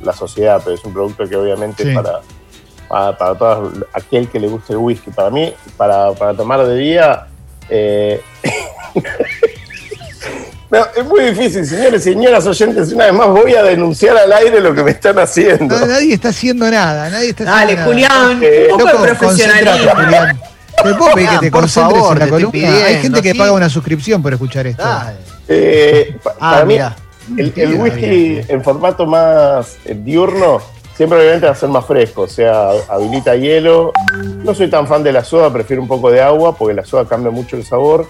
la 0.00 0.12
sociedad, 0.12 0.60
pero 0.64 0.76
es 0.76 0.84
un 0.84 0.92
producto 0.92 1.28
que 1.28 1.36
obviamente 1.36 1.82
sí. 1.82 1.90
es 1.90 1.94
para, 1.94 2.20
para, 2.88 3.18
para 3.18 3.34
todo 3.34 3.72
aquel 3.92 4.28
que 4.28 4.40
le 4.40 4.48
guste 4.48 4.72
el 4.72 4.78
whisky. 4.78 5.10
Para 5.10 5.30
mí, 5.30 5.52
para, 5.76 6.12
para 6.12 6.34
tomar 6.34 6.64
de 6.66 6.76
día, 6.76 7.26
eh... 7.68 8.20
No, 10.70 10.86
es 10.96 11.04
muy 11.04 11.24
difícil, 11.24 11.66
señores 11.66 12.06
y 12.06 12.12
señoras 12.12 12.46
oyentes. 12.46 12.92
Una 12.92 13.06
vez 13.06 13.14
más 13.14 13.26
voy 13.28 13.54
a 13.54 13.62
denunciar 13.64 14.16
al 14.16 14.32
aire 14.32 14.60
lo 14.60 14.72
que 14.72 14.84
me 14.84 14.92
están 14.92 15.18
haciendo. 15.18 15.76
No, 15.76 15.84
nadie 15.84 16.14
está 16.14 16.28
haciendo 16.28 16.70
nada. 16.70 17.10
Nadie 17.10 17.30
está 17.30 17.42
Dale, 17.42 17.72
haciendo 17.72 17.84
Julián, 17.86 18.40
eh, 18.40 18.68
un 18.70 18.78
poco 18.78 19.02
de 19.02 19.14
profesionalismo. 19.14 19.92
Julián. 20.82 20.92
¿Te 20.92 20.98
puedo 20.98 21.14
pedir 21.14 21.28
que 21.30 21.38
te 21.38 21.50
por 21.50 21.60
concentres 21.60 21.98
favor, 21.98 22.12
en 22.12 22.18
la 22.18 22.28
columna? 22.28 22.52
Pidiendo, 22.52 22.84
Hay 22.84 22.96
gente 22.96 23.22
que 23.22 23.32
¿sí? 23.32 23.38
paga 23.38 23.52
una 23.52 23.68
suscripción 23.68 24.22
por 24.22 24.32
escuchar 24.32 24.66
esto. 24.66 24.84
Eh, 25.48 26.16
pa 26.22 26.32
ah, 26.40 26.50
para 26.52 26.64
mira. 26.64 26.96
mí, 27.28 27.40
el, 27.42 27.52
el 27.56 27.74
whisky 27.74 28.06
mira, 28.06 28.44
en 28.48 28.62
formato 28.62 29.04
más 29.06 29.78
eh, 29.84 29.94
diurno 29.96 30.60
siempre 31.00 31.18
obviamente 31.18 31.46
va 31.46 31.52
a 31.52 31.54
ser 31.56 31.70
más 31.70 31.86
fresco, 31.86 32.22
o 32.22 32.28
sea, 32.28 32.72
habilita 32.86 33.34
hielo. 33.34 33.90
No 34.44 34.54
soy 34.54 34.68
tan 34.68 34.86
fan 34.86 35.02
de 35.02 35.12
la 35.12 35.24
soda, 35.24 35.50
prefiero 35.50 35.80
un 35.80 35.88
poco 35.88 36.10
de 36.10 36.20
agua 36.20 36.54
porque 36.54 36.74
la 36.74 36.84
soda 36.84 37.06
cambia 37.08 37.30
mucho 37.30 37.56
el 37.56 37.64
sabor. 37.64 38.06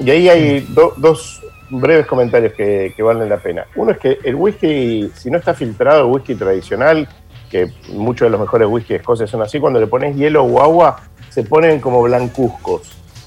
Y 0.00 0.10
ahí 0.10 0.28
hay 0.28 0.66
do, 0.70 0.92
dos 0.96 1.40
breves 1.70 2.04
comentarios 2.04 2.52
que, 2.54 2.92
que, 2.96 3.02
valen 3.04 3.28
la 3.28 3.36
pena. 3.36 3.66
Uno 3.76 3.92
es 3.92 3.98
que 3.98 4.18
el 4.24 4.34
whisky, 4.34 5.08
si 5.14 5.30
no 5.30 5.38
está 5.38 5.54
filtrado, 5.54 6.00
el 6.00 6.12
whisky 6.12 6.34
tradicional, 6.34 7.08
que 7.50 7.72
muchos 7.88 8.26
de 8.26 8.30
los 8.30 8.40
mejores 8.40 8.68
whisky 8.68 8.94
de 8.94 9.00
Escocia 9.00 9.26
son 9.26 9.42
así, 9.42 9.60
cuando 9.60 9.80
le 9.80 9.86
pones 9.86 10.16
hielo 10.16 10.44
o 10.44 10.62
agua, 10.62 11.00
se 11.30 11.42
ponen 11.42 11.80
como 11.80 12.02
blancuzcos. 12.02 12.82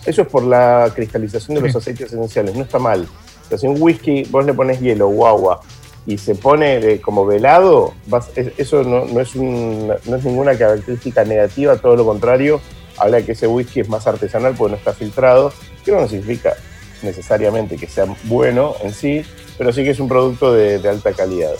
Eso 0.06 0.22
es 0.22 0.28
por 0.28 0.44
la 0.44 0.92
cristalización 0.96 1.56
de 1.56 1.62
los 1.62 1.76
aceites 1.76 2.08
esenciales, 2.08 2.56
no 2.56 2.64
está 2.64 2.80
mal. 2.80 3.08
Pero 3.48 3.60
si 3.60 3.68
un 3.68 3.82
whisky 3.82 4.24
vos 4.30 4.46
le 4.46 4.54
pones 4.54 4.80
hielo 4.80 5.08
o 5.08 5.28
agua 5.28 5.62
y 6.06 6.18
se 6.18 6.36
pone 6.36 7.02
como 7.02 7.26
velado, 7.26 7.94
vas, 8.08 8.30
eso 8.36 8.84
no, 8.84 9.06
no, 9.06 9.20
es 9.20 9.36
un, 9.36 9.94
no 10.06 10.16
es 10.16 10.24
ninguna 10.24 10.58
característica 10.58 11.24
negativa, 11.24 11.78
todo 11.78 11.96
lo 11.96 12.06
contrario, 12.06 12.62
habla 12.98 13.18
de 13.18 13.26
que 13.26 13.32
ese 13.34 13.48
whisky 13.48 13.82
es 13.82 13.90
más 13.90 14.08
artesanal 14.08 14.56
porque 14.58 14.72
no 14.72 14.78
está 14.78 14.94
filtrado, 14.94 15.54
que 15.84 15.92
no 15.92 16.08
significa 16.08 16.56
necesariamente 17.02 17.78
que 17.78 17.88
sea 17.88 18.06
bueno 18.24 18.76
en 18.84 18.94
sí, 18.94 19.24
pero 19.58 19.72
sí 19.72 19.84
que 19.84 19.92
es 19.92 20.00
un 20.00 20.08
producto 20.08 20.54
de, 20.54 20.80
de 20.80 20.90
alta 20.90 21.14
calidad. 21.14 21.54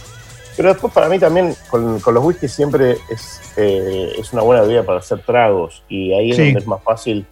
Pero 0.60 0.74
después 0.74 0.92
para 0.92 1.08
mí 1.08 1.18
también 1.18 1.56
con, 1.70 2.02
con 2.02 2.14
los 2.14 2.22
whiskies 2.22 2.52
siempre 2.52 2.98
es, 3.10 3.40
eh, 3.56 4.12
es, 4.20 4.34
una 4.34 4.42
buena 4.42 4.66
idea 4.66 4.84
para 4.84 5.00
hacer 5.00 5.22
tragos 5.22 5.84
y 5.88 6.12
ahí 6.12 6.32
es 6.32 6.36
sí. 6.36 6.44
donde 6.44 6.60
es 6.60 6.68
más 6.68 6.84
fácil, 6.84 7.26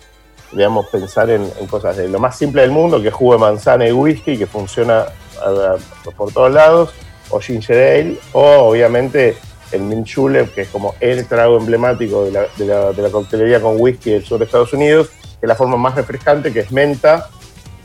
digamos, 0.53 0.88
pensar 0.88 1.29
en, 1.29 1.46
en, 1.60 1.67
cosas 1.67 1.98
de 1.98 2.07
lo 2.07 2.19
más 2.19 2.38
simple 2.38 2.62
del 2.62 2.72
mundo, 2.72 3.01
que 3.01 3.10
es 3.10 3.13
jugo 3.13 3.34
de 3.34 3.39
manzana 3.39 3.86
y 3.86 3.91
whisky, 3.91 4.38
que 4.38 4.48
funciona 4.48 5.07
a, 5.43 5.75
a, 5.75 6.12
por 6.12 6.31
todos 6.31 6.53
lados, 6.53 6.93
o 7.29 7.41
ginger 7.41 8.00
ale, 8.00 8.17
o 8.31 8.69
obviamente 8.69 9.36
el 9.74 9.81
mint 9.81 10.07
julep, 10.10 10.53
que 10.53 10.62
es 10.62 10.69
como 10.69 10.96
el 11.01 11.27
trago 11.27 11.57
emblemático 11.57 12.24
de 12.24 12.31
la, 12.31 12.46
de 12.55 12.65
la, 12.65 12.93
de 12.93 13.01
la 13.01 13.10
coctelería 13.10 13.62
con 13.62 13.75
whisky 13.77 14.12
del 14.12 14.24
sur 14.24 14.39
de 14.39 14.46
Estados 14.46 14.72
Unidos, 14.72 15.10
que 15.10 15.39
es 15.41 15.50
la 15.50 15.55
forma 15.55 15.75
más 15.75 15.96
refrescante, 15.96 16.53
que 16.53 16.62
es 16.62 16.72
menta, 16.72 17.27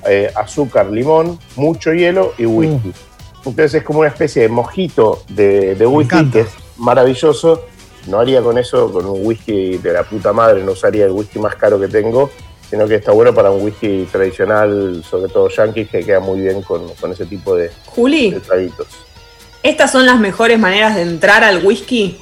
eh, 0.07 0.31
azúcar, 0.37 0.87
limón, 0.87 1.37
mucho 1.57 1.93
hielo 1.93 2.33
y 2.39 2.47
whisky. 2.47 2.91
Mm. 2.91 3.12
Entonces 3.45 3.75
es 3.75 3.83
como 3.83 4.01
una 4.01 4.09
especie 4.09 4.43
de 4.43 4.49
mojito 4.49 5.23
de, 5.29 5.75
de 5.75 5.87
whisky 5.87 6.31
que 6.31 6.41
es 6.41 6.49
maravilloso. 6.77 7.65
No 8.07 8.19
haría 8.19 8.43
con 8.43 8.59
eso, 8.59 8.93
con 8.93 9.07
un 9.07 9.25
whisky 9.25 9.79
de 9.79 9.93
la 9.93 10.03
puta 10.03 10.33
madre, 10.33 10.63
no 10.65 10.73
usaría 10.73 11.05
el 11.05 11.13
whisky 11.13 11.39
más 11.39 11.55
caro 11.55 11.79
que 11.79 11.87
tengo, 11.89 12.31
sino 12.69 12.89
que 12.89 12.97
está 12.97 13.13
bueno 13.13 13.33
para 13.33 13.51
un 13.51 13.63
whisky 13.63 14.09
tradicional, 14.11 15.05
sobre 15.09 15.31
todo 15.31 15.49
yankee, 15.49 15.85
que 15.85 16.05
queda 16.05 16.19
muy 16.19 16.41
bien 16.41 16.63
con, 16.63 16.89
con 16.95 17.13
ese 17.13 17.27
tipo 17.27 17.55
de, 17.55 17.71
Juli, 17.87 18.33
de 18.33 18.41
traguitos. 18.41 18.89
¿Estas 19.63 19.93
son 19.93 20.07
las 20.07 20.19
mejores 20.19 20.59
maneras 20.59 20.97
de 20.97 21.03
entrar 21.03 21.45
al 21.45 21.65
whisky? 21.65 22.19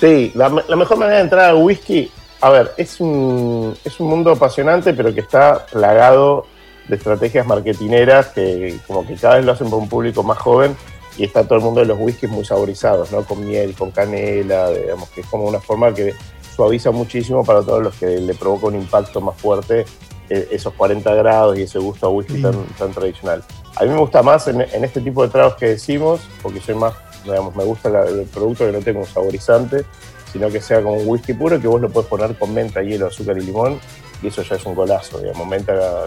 Sí, 0.00 0.32
la, 0.34 0.48
la 0.66 0.74
mejor 0.74 0.96
manera 0.96 1.18
de 1.18 1.22
entrar 1.22 1.50
al 1.50 1.56
whisky, 1.56 2.10
a 2.40 2.50
ver, 2.50 2.72
es 2.76 2.98
un, 2.98 3.76
es 3.84 4.00
un 4.00 4.08
mundo 4.08 4.32
apasionante, 4.32 4.92
pero 4.92 5.14
que 5.14 5.20
está 5.20 5.66
plagado 5.66 6.46
de 6.88 6.96
estrategias 6.96 7.46
marketineras 7.46 8.28
que 8.28 8.78
como 8.86 9.06
que 9.06 9.14
cada 9.14 9.36
vez 9.36 9.44
lo 9.44 9.52
hacen 9.52 9.68
para 9.68 9.82
un 9.82 9.88
público 9.88 10.22
más 10.22 10.38
joven 10.38 10.76
y 11.16 11.24
está 11.24 11.44
todo 11.44 11.58
el 11.58 11.64
mundo 11.64 11.80
de 11.80 11.86
los 11.86 11.98
whiskies 11.98 12.30
muy 12.30 12.44
saborizados, 12.44 13.12
¿no? 13.12 13.22
Con 13.24 13.46
miel, 13.46 13.74
con 13.74 13.90
canela, 13.90 14.70
digamos 14.70 15.08
que 15.10 15.20
es 15.20 15.26
como 15.26 15.44
una 15.44 15.60
forma 15.60 15.92
que 15.92 16.14
suaviza 16.54 16.90
muchísimo 16.90 17.44
para 17.44 17.62
todos 17.62 17.82
los 17.82 17.94
que 17.94 18.06
le 18.06 18.34
provoca 18.34 18.66
un 18.66 18.76
impacto 18.76 19.20
más 19.20 19.36
fuerte 19.36 19.84
eh, 20.30 20.48
esos 20.50 20.72
40 20.74 21.14
grados 21.14 21.58
y 21.58 21.62
ese 21.62 21.78
gusto 21.78 22.06
a 22.06 22.10
whisky 22.10 22.36
sí. 22.36 22.42
tan, 22.42 22.64
tan, 22.78 22.92
tradicional. 22.92 23.42
A 23.76 23.84
mí 23.84 23.90
me 23.90 23.98
gusta 23.98 24.22
más 24.22 24.48
en, 24.48 24.60
en, 24.60 24.84
este 24.84 25.00
tipo 25.00 25.22
de 25.22 25.28
tragos 25.28 25.56
que 25.56 25.66
decimos, 25.66 26.20
porque 26.42 26.60
soy 26.60 26.74
más, 26.74 26.94
digamos, 27.24 27.54
me 27.54 27.64
gusta 27.64 27.90
la, 27.90 28.04
el 28.04 28.24
producto 28.24 28.64
que 28.64 28.72
no 28.72 28.78
tenga 28.80 29.00
un 29.00 29.06
saborizante, 29.06 29.84
sino 30.32 30.48
que 30.48 30.60
sea 30.60 30.82
como 30.82 30.94
un 30.94 31.08
whisky 31.08 31.34
puro 31.34 31.60
que 31.60 31.68
vos 31.68 31.80
lo 31.80 31.90
puedes 31.90 32.08
poner 32.08 32.38
con 32.38 32.54
menta, 32.54 32.82
hielo, 32.82 33.08
azúcar 33.08 33.36
y 33.36 33.42
limón, 33.42 33.78
y 34.22 34.28
eso 34.28 34.42
ya 34.42 34.56
es 34.56 34.64
un 34.64 34.74
golazo, 34.74 35.18
digamos. 35.18 35.46
Menta 35.46 36.06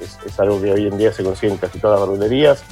es, 0.00 0.18
es 0.24 0.40
algo 0.40 0.60
que 0.60 0.72
hoy 0.72 0.86
en 0.86 0.98
día 0.98 1.12
se 1.12 1.24
consigue 1.24 1.52
en 1.52 1.58
casi 1.58 1.78
todas 1.78 2.00
las 2.00 2.08
verdulerías. 2.08 2.64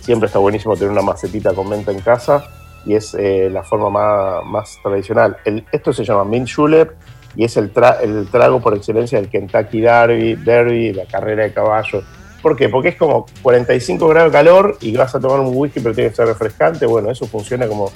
Siempre 0.00 0.26
está 0.26 0.38
buenísimo 0.38 0.74
tener 0.74 0.90
una 0.90 1.02
macetita 1.02 1.54
con 1.54 1.68
menta 1.68 1.92
en 1.92 2.00
casa 2.00 2.44
y 2.84 2.94
es 2.94 3.14
eh, 3.14 3.48
la 3.50 3.62
forma 3.62 3.90
más, 3.90 4.44
más 4.44 4.78
tradicional. 4.82 5.36
Esto 5.70 5.92
se 5.92 6.04
llama 6.04 6.24
mint 6.24 6.48
julep 6.54 6.92
y 7.36 7.44
es 7.44 7.56
el 7.56 7.70
trago 7.70 8.60
por 8.60 8.74
excelencia 8.74 9.20
del 9.20 9.30
Kentucky 9.30 9.80
Derby, 9.80 10.34
Derby, 10.34 10.92
la 10.92 11.06
carrera 11.06 11.44
de 11.44 11.52
caballo. 11.52 12.02
¿Por 12.42 12.56
qué? 12.56 12.68
Porque 12.68 12.88
es 12.90 12.96
como 12.96 13.26
45 13.42 14.08
grados 14.08 14.32
de 14.32 14.38
calor 14.38 14.76
y 14.80 14.96
vas 14.96 15.14
a 15.14 15.20
tomar 15.20 15.40
un 15.40 15.56
whisky 15.56 15.80
pero 15.80 15.94
tiene 15.94 16.10
que 16.10 16.16
ser 16.16 16.26
refrescante. 16.26 16.86
Bueno, 16.86 17.10
eso 17.10 17.26
funciona 17.26 17.68
como 17.68 17.90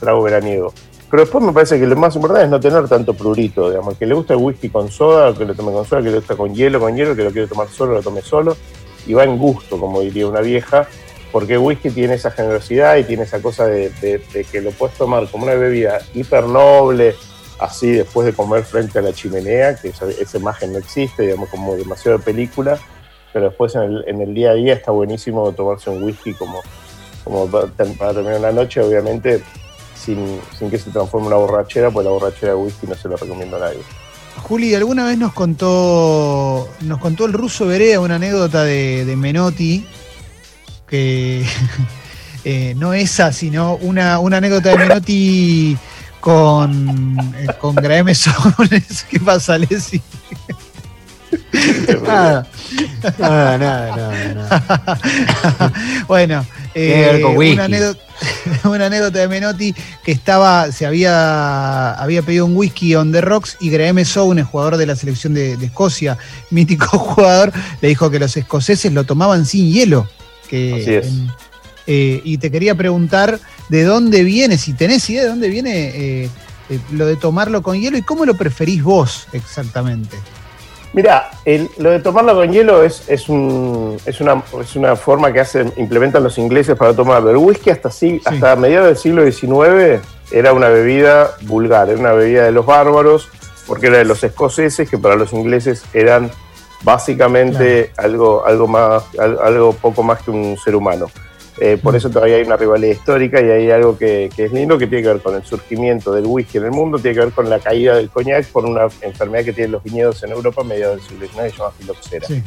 trago 0.00 0.22
veraniego. 0.22 0.74
Pero 1.12 1.24
después 1.24 1.44
me 1.44 1.52
parece 1.52 1.78
que 1.78 1.86
lo 1.86 1.94
más 1.94 2.16
importante 2.16 2.44
es 2.46 2.50
no 2.50 2.58
tener 2.58 2.88
tanto 2.88 3.12
prurito, 3.12 3.68
digamos. 3.68 3.98
Que 3.98 4.06
le 4.06 4.14
gusta 4.14 4.32
el 4.32 4.40
whisky 4.40 4.70
con 4.70 4.90
soda, 4.90 5.34
que 5.34 5.44
lo 5.44 5.54
tome 5.54 5.70
con 5.70 5.84
soda, 5.84 6.00
que 6.00 6.08
le 6.08 6.16
gusta 6.16 6.36
con 6.36 6.54
hielo, 6.54 6.80
con 6.80 6.96
hielo, 6.96 7.10
el 7.10 7.16
que 7.18 7.24
lo 7.24 7.30
quiere 7.30 7.46
tomar 7.46 7.68
solo, 7.68 7.92
lo 7.92 8.02
tome 8.02 8.22
solo. 8.22 8.56
Y 9.06 9.12
va 9.12 9.24
en 9.24 9.36
gusto, 9.36 9.78
como 9.78 10.00
diría 10.00 10.26
una 10.26 10.40
vieja, 10.40 10.88
porque 11.30 11.52
el 11.52 11.58
whisky 11.58 11.90
tiene 11.90 12.14
esa 12.14 12.30
generosidad 12.30 12.96
y 12.96 13.04
tiene 13.04 13.24
esa 13.24 13.42
cosa 13.42 13.66
de, 13.66 13.92
que 14.50 14.60
lo 14.62 14.70
puedes 14.70 14.96
tomar 14.96 15.28
como 15.30 15.44
una 15.44 15.52
bebida 15.52 16.00
hiper 16.14 16.44
noble, 16.44 17.14
así 17.58 17.90
después 17.90 18.24
de 18.24 18.32
comer 18.32 18.64
frente 18.64 18.98
a 18.98 19.02
la 19.02 19.12
chimenea, 19.12 19.76
que 19.76 19.88
esa, 19.88 20.38
imagen 20.38 20.72
no 20.72 20.78
existe, 20.78 21.24
digamos, 21.24 21.50
como 21.50 21.76
demasiado 21.76 22.16
de 22.16 22.24
película, 22.24 22.78
pero 23.34 23.50
después 23.50 23.74
en 23.74 24.20
el, 24.22 24.32
día 24.32 24.52
a 24.52 24.54
día 24.54 24.72
está 24.72 24.92
buenísimo 24.92 25.52
tomarse 25.52 25.90
un 25.90 26.04
whisky 26.04 26.32
como, 26.32 26.62
como 27.22 27.46
pa- 27.48 27.66
para 27.98 28.14
terminar 28.14 28.40
la 28.40 28.52
noche, 28.52 28.80
obviamente, 28.80 29.42
sin, 30.02 30.40
sin 30.58 30.70
que 30.70 30.78
se 30.78 30.90
transforme 30.90 31.26
en 31.26 31.34
una 31.34 31.36
borrachera, 31.36 31.90
pues 31.90 32.04
la 32.04 32.10
borrachera 32.10 32.52
de 32.52 32.58
whisky 32.58 32.86
no 32.86 32.94
se 32.94 33.08
lo 33.08 33.16
recomiendo 33.16 33.56
a 33.56 33.60
nadie. 33.60 33.80
Juli, 34.42 34.74
alguna 34.74 35.04
vez 35.04 35.18
nos 35.18 35.32
contó, 35.32 36.68
nos 36.80 36.98
contó 36.98 37.26
el 37.26 37.32
ruso 37.32 37.66
Berea 37.66 38.00
una 38.00 38.16
anécdota 38.16 38.64
de, 38.64 39.04
de 39.04 39.16
Menotti, 39.16 39.86
que 40.88 41.44
eh, 42.44 42.74
no 42.76 42.94
esa, 42.94 43.32
sino 43.32 43.76
una, 43.76 44.18
una 44.18 44.38
anécdota 44.38 44.70
de 44.70 44.78
Menotti 44.78 45.76
con, 46.20 47.18
eh, 47.36 47.46
con 47.60 47.74
Graeme 47.74 48.14
Sones. 48.14 49.06
¿Qué 49.10 49.20
pasa? 49.20 49.58
Nada, 52.02 52.46
nada, 53.18 53.58
nada, 53.58 53.96
nada, 53.96 54.34
nada. 54.34 55.72
bueno, 56.06 56.44
Eh, 56.74 57.22
una, 57.52 57.64
anécdota, 57.64 58.00
una 58.68 58.86
anécdota 58.86 59.18
de 59.18 59.28
Menotti 59.28 59.74
que 60.04 60.12
estaba, 60.12 60.70
se 60.72 60.86
había, 60.86 61.92
había 61.94 62.22
pedido 62.22 62.46
un 62.46 62.56
whisky 62.56 62.94
on 62.94 63.12
the 63.12 63.20
rocks 63.20 63.56
y 63.60 63.70
Graeme 63.70 64.04
Soune, 64.04 64.42
jugador 64.42 64.76
de 64.76 64.86
la 64.86 64.96
selección 64.96 65.34
de, 65.34 65.56
de 65.56 65.66
Escocia, 65.66 66.16
mítico 66.50 66.86
jugador, 66.98 67.52
le 67.80 67.88
dijo 67.88 68.10
que 68.10 68.18
los 68.18 68.36
escoceses 68.36 68.92
lo 68.92 69.04
tomaban 69.04 69.44
sin 69.46 69.70
hielo. 69.72 70.08
Que, 70.48 70.74
Así 70.80 70.94
es. 70.94 71.06
en- 71.06 71.30
eh, 71.88 72.20
y 72.24 72.38
te 72.38 72.50
quería 72.52 72.76
preguntar 72.76 73.40
de 73.68 73.82
dónde 73.82 74.22
viene, 74.22 74.56
si 74.56 74.72
tenés 74.72 75.10
idea 75.10 75.22
de 75.22 75.28
dónde 75.28 75.48
viene 75.48 75.72
eh, 75.88 76.30
eh, 76.70 76.78
lo 76.92 77.06
de 77.06 77.16
tomarlo 77.16 77.60
con 77.60 77.80
hielo 77.80 77.98
y 77.98 78.02
cómo 78.02 78.24
lo 78.24 78.34
preferís 78.36 78.84
vos 78.84 79.26
exactamente. 79.32 80.16
Mira, 80.94 81.30
el- 81.46 81.70
lo 81.78 81.90
de 81.90 82.00
tomarlo 82.00 82.34
con 82.34 82.52
hielo 82.52 82.82
es, 82.82 83.08
es, 83.08 83.28
un- 83.30 83.96
es 84.04 84.20
una, 84.20 84.42
es 84.60 84.76
una 84.76 84.94
forma 84.96 85.32
que 85.32 85.40
hacen, 85.40 85.72
implementan 85.76 86.22
los 86.22 86.36
ingleses 86.38 86.76
para 86.76 86.92
tomarlo. 86.94 87.30
El 87.30 87.38
whisky 87.38 87.70
hasta, 87.70 87.90
sí, 87.90 88.20
hasta 88.24 88.56
mediados 88.56 88.88
del 88.88 88.96
siglo 88.98 89.24
XIX 89.30 90.00
era 90.30 90.52
una 90.52 90.68
bebida 90.68 91.30
vulgar, 91.42 91.88
era 91.88 91.98
una 91.98 92.12
bebida 92.12 92.44
de 92.44 92.52
los 92.52 92.66
bárbaros, 92.66 93.28
porque 93.66 93.86
era 93.86 93.98
de 93.98 94.04
los 94.04 94.22
escoceses, 94.22 94.90
que 94.90 94.98
para 94.98 95.16
los 95.16 95.32
ingleses 95.32 95.82
eran 95.94 96.30
básicamente 96.82 97.92
algo, 97.96 98.44
algo, 98.44 98.66
más, 98.66 99.04
al- 99.18 99.38
algo 99.42 99.72
poco 99.72 100.02
más 100.02 100.20
que 100.22 100.30
un 100.30 100.58
ser 100.62 100.74
humano. 100.76 101.06
Eh, 101.64 101.78
por 101.80 101.94
eso 101.94 102.10
todavía 102.10 102.36
hay 102.38 102.42
una 102.42 102.56
rivalidad 102.56 102.90
histórica 102.92 103.40
y 103.40 103.48
hay 103.48 103.70
algo 103.70 103.96
que, 103.96 104.28
que 104.34 104.46
es 104.46 104.52
lindo 104.52 104.76
que 104.78 104.88
tiene 104.88 105.02
que 105.02 105.12
ver 105.12 105.22
con 105.22 105.36
el 105.36 105.44
surgimiento 105.44 106.12
del 106.12 106.26
whisky 106.26 106.58
en 106.58 106.64
el 106.64 106.70
mundo, 106.72 106.98
tiene 106.98 107.14
que 107.14 107.20
ver 107.24 107.32
con 107.32 107.48
la 107.48 107.60
caída 107.60 107.94
del 107.94 108.10
coñac 108.10 108.46
por 108.48 108.64
una 108.64 108.88
enfermedad 109.00 109.44
que 109.44 109.52
tienen 109.52 109.70
los 109.70 109.84
viñedos 109.84 110.20
en 110.24 110.32
Europa 110.32 110.62
a 110.62 110.64
mediados 110.64 110.96
del 110.96 111.04
siglo 111.06 111.26
XIX 111.28 111.42
que 111.44 111.50
se 111.50 111.56
llama 111.58 111.70
filoxera. 111.78 112.26
Sí. 112.26 112.42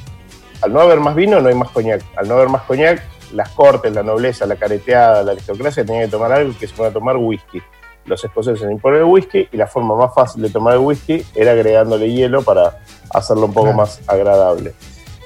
Al 0.62 0.74
no 0.74 0.81
haber 0.81 1.00
más 1.00 1.15
vino, 1.15 1.39
no 1.39 1.48
hay 1.48 1.55
más 1.55 1.69
coñac. 1.69 2.01
Al 2.17 2.27
no 2.27 2.34
haber 2.34 2.50
más 2.50 2.63
coñac, 2.63 3.01
las 3.31 3.48
cortes, 3.51 3.93
la 3.93 4.03
nobleza, 4.03 4.45
la 4.45 4.57
careteada, 4.57 5.24
la 5.24 5.31
aristocracia 5.31 5.86
tenían 5.86 6.05
que 6.07 6.12
tomar 6.12 6.34
algo 6.34 6.53
que 6.60 6.67
se 6.67 6.75
pueda 6.75 6.91
tomar 6.91 7.15
whisky. 7.15 7.62
Los 8.05 8.22
escoceses 8.22 8.69
imponen 8.69 9.00
el 9.00 9.05
whisky 9.05 9.48
y 9.50 9.55
la 9.55 9.67
forma 9.67 9.95
más 9.95 10.13
fácil 10.13 10.41
de 10.41 10.50
tomar 10.50 10.74
el 10.74 10.79
whisky 10.79 11.24
era 11.34 11.53
agregándole 11.53 12.12
hielo 12.12 12.41
para 12.41 12.79
hacerlo 13.12 13.45
un 13.45 13.53
poco 13.53 13.67
Claro. 13.67 13.77
más 13.77 14.01
agradable. 14.07 14.74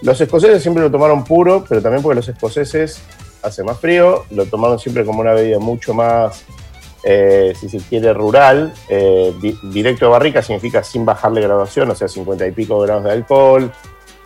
Los 0.03 0.21
escoceses 0.21 0.61
siempre 0.61 0.83
lo 0.83 0.91
tomaron 0.91 1.23
puro, 1.23 1.65
pero 1.67 1.81
también 1.81 2.03
porque 2.03 2.17
los 2.17 2.29
escoceses 2.29 3.01
hace 3.43 3.63
más 3.63 3.79
frío, 3.79 4.25
lo 4.31 4.45
tomaron 4.45 4.79
siempre 4.79 5.05
como 5.05 5.21
una 5.21 5.33
bebida 5.33 5.59
mucho 5.59 5.93
más, 5.93 6.43
eh, 7.03 7.53
si 7.59 7.69
se 7.69 7.77
quiere, 7.79 8.13
rural. 8.13 8.73
Eh, 8.89 9.33
di- 9.41 9.57
directo 9.63 10.05
de 10.05 10.11
barrica 10.11 10.41
significa 10.41 10.83
sin 10.83 11.05
bajarle 11.05 11.41
graduación, 11.41 11.89
o 11.89 11.95
sea, 11.95 12.07
50 12.07 12.45
y 12.47 12.51
pico 12.51 12.79
grados 12.79 13.03
de 13.05 13.11
alcohol. 13.11 13.71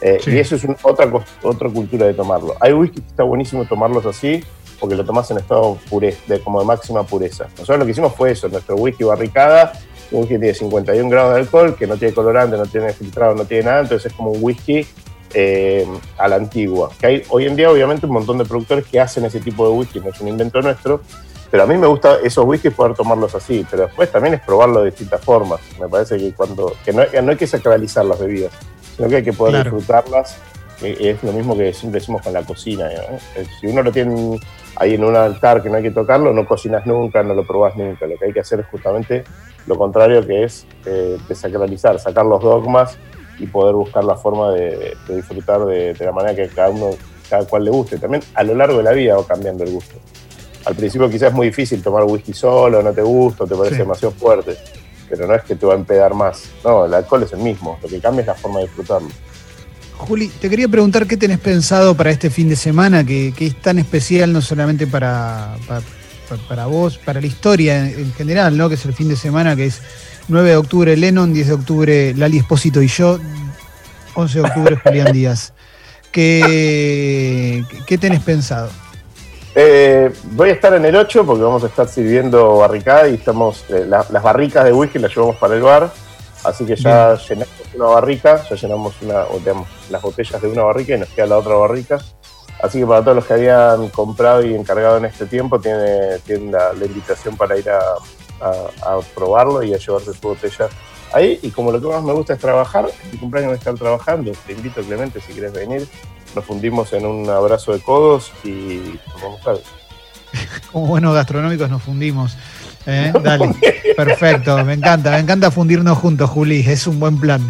Eh, 0.01 0.19
Sí. 0.21 0.31
Y 0.31 0.39
eso 0.39 0.55
es 0.55 0.63
un- 0.65 0.75
otra, 0.83 1.09
otra 1.43 1.69
cultura 1.69 2.05
de 2.07 2.13
tomarlo. 2.13 2.55
Hay 2.59 2.73
whisky 2.73 3.01
que 3.01 3.07
está 3.07 3.23
buenísimo 3.23 3.63
tomarlos 3.65 4.05
así, 4.05 4.43
porque 4.79 4.95
lo 4.95 5.05
tomás 5.05 5.31
en 5.31 5.37
estado 5.37 5.77
pure, 5.89 6.15
de, 6.27 6.41
como 6.41 6.59
de 6.59 6.65
máxima 6.65 7.03
pureza. 7.03 7.45
Nosotros 7.51 7.79
lo 7.79 7.85
que 7.85 7.91
hicimos 7.91 8.13
fue 8.15 8.31
eso, 8.31 8.49
nuestro 8.49 8.75
whisky 8.75 9.05
barricada, 9.05 9.71
un 10.11 10.21
whisky 10.21 10.33
que 10.33 10.39
tiene 10.39 10.53
51 10.55 11.09
grados 11.09 11.35
de 11.35 11.39
alcohol, 11.41 11.75
que 11.77 11.87
no 11.87 11.95
tiene 11.95 12.13
colorante, 12.13 12.57
no 12.57 12.65
tiene 12.65 12.91
filtrado, 12.91 13.33
no 13.35 13.45
tiene 13.45 13.63
nada, 13.63 13.79
entonces 13.81 14.11
es 14.11 14.17
como 14.17 14.31
un 14.31 14.39
whisky 14.43 14.85
eh, 15.33 15.87
a 16.17 16.27
la 16.27 16.35
antigua. 16.35 16.89
Que 16.99 17.07
hay 17.07 17.23
hoy 17.29 17.45
en 17.45 17.55
día, 17.55 17.71
obviamente, 17.71 18.05
un 18.05 18.13
montón 18.13 18.37
de 18.37 18.45
productores 18.45 18.85
que 18.85 18.99
hacen 18.99 19.25
ese 19.25 19.39
tipo 19.39 19.67
de 19.67 19.73
whisky, 19.73 19.99
no 19.99 20.09
es 20.09 20.19
un 20.21 20.27
invento 20.27 20.61
nuestro, 20.61 21.01
pero 21.49 21.63
a 21.63 21.65
mí 21.67 21.77
me 21.77 21.87
gusta 21.87 22.17
esos 22.23 22.45
whiskies 22.45 22.73
poder 22.73 22.95
tomarlos 22.95 23.35
así, 23.35 23.65
pero 23.69 23.83
después 23.85 24.11
también 24.11 24.33
es 24.35 24.41
probarlo 24.41 24.79
de 24.79 24.87
distintas 24.91 25.21
formas. 25.21 25.59
Me 25.79 25.87
parece 25.87 26.17
que 26.17 26.33
cuando 26.33 26.73
que 26.83 26.91
no, 26.93 27.03
no 27.21 27.31
hay 27.31 27.37
que 27.37 27.45
sacralizar 27.47 28.05
las 28.05 28.19
bebidas, 28.19 28.51
sino 28.95 29.07
que 29.07 29.17
hay 29.17 29.23
que 29.23 29.33
poder 29.33 29.55
Claro. 29.61 29.71
disfrutarlas. 29.71 30.37
Es 30.81 31.23
lo 31.23 31.31
mismo 31.31 31.55
que 31.55 31.71
siempre 31.71 31.99
decimos 32.01 32.21
con 32.23 32.33
la 32.33 32.41
cocina. 32.41 32.85
¿no? 32.89 33.17
Eh, 33.39 33.45
Si 33.59 33.67
uno 33.67 33.83
lo 33.83 33.91
tiene 33.91 34.39
ahí 34.75 34.95
en 34.95 35.03
un 35.03 35.15
altar 35.15 35.61
que 35.61 35.69
no 35.69 35.77
hay 35.77 35.83
que 35.83 35.91
tocarlo, 35.91 36.33
no 36.33 36.45
cocinas 36.45 36.85
nunca, 36.87 37.21
no 37.23 37.33
lo 37.35 37.45
probás 37.45 37.75
nunca. 37.77 38.05
Lo 38.07 38.17
que 38.17 38.25
hay 38.25 38.33
que 38.33 38.39
hacer 38.41 38.59
es 38.59 38.65
justamente 38.67 39.23
lo 39.67 39.77
contrario, 39.77 40.25
que 40.25 40.43
es 40.43 40.65
eh, 40.85 41.17
desacralizar, 41.29 41.99
sacar 41.99 42.25
los 42.25 42.41
dogmas 42.41 42.97
y 43.39 43.47
poder 43.47 43.75
buscar 43.75 44.03
la 44.03 44.15
forma 44.15 44.51
de, 44.51 44.95
de 45.07 45.15
disfrutar 45.15 45.65
de, 45.65 45.93
de 45.93 46.05
la 46.05 46.11
manera 46.11 46.35
que 46.35 46.47
cada 46.53 46.69
uno, 46.69 46.91
cada 47.29 47.45
cual 47.45 47.65
le 47.65 47.71
guste. 47.71 47.97
También 47.97 48.23
a 48.35 48.43
lo 48.43 48.55
largo 48.55 48.77
de 48.77 48.83
la 48.83 48.91
vida 48.91 49.15
va 49.15 49.25
cambiando 49.25 49.63
el 49.63 49.71
gusto. 49.71 49.95
Al 50.65 50.75
principio 50.75 51.09
quizás 51.09 51.29
es 51.29 51.33
muy 51.33 51.47
difícil 51.47 51.81
tomar 51.83 52.03
whisky 52.03 52.31
solo, 52.33 52.81
no 52.81 52.93
te 52.93 53.01
gusta, 53.01 53.45
te 53.45 53.55
parece 53.55 53.75
Sí. 53.75 53.81
demasiado 53.81 54.13
fuerte, 54.13 54.55
pero 55.09 55.27
no 55.27 55.35
es 55.35 55.43
que 55.43 55.55
te 55.55 55.65
va 55.65 55.73
a 55.73 55.75
empedar 55.75 56.13
más. 56.13 56.43
No, 56.63 56.85
el 56.85 56.93
alcohol 56.93 57.23
es 57.23 57.33
el 57.33 57.39
mismo, 57.39 57.77
lo 57.81 57.89
que 57.89 57.99
cambia 57.99 58.21
es 58.21 58.27
la 58.27 58.35
forma 58.35 58.59
de 58.59 58.65
disfrutarlo. 58.65 59.09
Juli, 59.97 60.27
te 60.27 60.49
quería 60.49 60.67
preguntar 60.67 61.05
qué 61.07 61.17
tenés 61.17 61.39
pensado 61.39 61.95
para 61.95 62.11
este 62.11 62.29
fin 62.29 62.49
de 62.49 62.55
semana, 62.55 63.05
que, 63.05 63.33
que 63.35 63.47
es 63.47 63.61
tan 63.61 63.79
especial 63.79 64.31
no 64.33 64.41
solamente 64.41 64.85
para, 64.87 65.55
para, 65.67 65.81
para 66.47 66.65
vos, 66.65 66.97
para 66.97 67.21
la 67.21 67.27
historia 67.27 67.79
en, 67.79 67.99
en 67.99 68.13
general, 68.13 68.57
¿no? 68.57 68.67
Que 68.69 68.75
es 68.75 68.85
el 68.85 68.93
fin 68.93 69.07
de 69.07 69.15
semana, 69.15 69.55
que 69.55 69.65
es 69.65 69.81
9 70.27 70.49
de 70.49 70.55
octubre 70.57 70.95
Lennon, 70.97 71.33
10 71.33 71.47
de 71.47 71.53
octubre 71.53 72.13
Lali 72.15 72.37
Espósito 72.39 72.81
y 72.81 72.87
yo, 72.87 73.19
11 74.15 74.39
de 74.41 74.45
octubre 74.47 74.75
Julián 74.83 75.11
Díaz. 75.11 75.53
¿Qué, 76.11 77.63
qué 77.87 77.97
tenés 77.97 78.21
pensado? 78.21 78.69
Eh, 79.55 80.11
voy 80.31 80.49
a 80.49 80.53
estar 80.53 80.73
en 80.73 80.85
el 80.85 80.95
8 80.95 81.25
porque 81.25 81.43
vamos 81.43 81.63
a 81.63 81.67
estar 81.67 81.87
sirviendo 81.87 82.57
barricada 82.57 83.07
y 83.07 83.15
estamos, 83.15 83.63
eh, 83.69 83.85
la- 83.87 84.05
las 84.09 84.23
barricas 84.23 84.63
de 84.63 84.73
whisky 84.73 84.99
las 84.99 85.11
llevamos 85.15 85.35
para 85.37 85.55
el 85.55 85.61
bar, 85.61 85.91
así 86.43 86.65
que 86.65 86.75
ya 86.75 87.15
llenamos 87.15 87.49
una 87.75 87.85
barrica, 87.85 88.43
ya 88.49 88.55
llenamos 88.55 88.93
una, 89.01 89.21
o 89.25 89.37
digamos, 89.39 89.67
las 89.89 90.01
botellas 90.01 90.41
de 90.41 90.47
una 90.47 90.63
barrica 90.63 90.95
y 90.95 90.99
nos 90.99 91.09
queda 91.09 91.27
la 91.27 91.37
otra 91.37 91.55
barrica. 91.55 91.99
Así 92.63 92.79
que 92.79 92.85
para 92.85 93.01
todos 93.01 93.15
los 93.17 93.25
que 93.25 93.33
habían 93.33 93.89
comprado 93.89 94.43
y 94.45 94.55
encargado 94.55 94.97
en 94.97 95.05
este 95.05 95.25
tiempo, 95.25 95.59
tiene, 95.59 96.17
tienen 96.25 96.51
la, 96.51 96.71
la 96.73 96.85
invitación 96.85 97.35
para 97.35 97.57
ir 97.57 97.69
a, 97.69 97.79
a- 98.43 98.95
a 98.95 98.99
probarlo 99.15 99.63
y 99.63 99.73
a 99.73 99.77
llevarse 99.77 100.13
su 100.13 100.19
botella 100.27 100.67
ahí. 101.13 101.39
Y 101.41 101.49
como 101.51 101.71
lo 101.71 101.79
que 101.81 101.87
más 101.87 102.03
me 102.03 102.13
gusta 102.13 102.33
es 102.33 102.39
trabajar, 102.39 102.87
mi 103.11 103.17
cumpleaños 103.17 103.49
voy 103.49 103.55
a 103.55 103.59
estar 103.59 103.75
trabajando, 103.75 104.31
te 104.45 104.53
invito 104.53 104.81
Clemente 104.81 105.19
si 105.21 105.33
quieres 105.33 105.53
venir. 105.53 105.87
Nos 106.35 106.45
fundimos 106.45 106.91
en 106.93 107.05
un 107.05 107.29
abrazo 107.29 107.73
de 107.73 107.79
codos 107.79 108.31
y 108.43 108.79
tomamos 109.13 109.45
algo. 109.47 109.61
Como 110.71 110.87
buenos 110.87 111.13
gastronómicos 111.13 111.69
nos 111.69 111.81
fundimos. 111.83 112.35
¿eh? 112.87 113.13
Dale, 113.23 113.55
perfecto, 113.95 114.63
me 114.65 114.73
encanta, 114.73 115.11
me 115.11 115.19
encanta 115.19 115.51
fundirnos 115.51 115.97
juntos, 115.97 116.29
Juli, 116.29 116.59
es 116.67 116.87
un 116.87 116.99
buen 116.99 117.19
plan. 117.19 117.41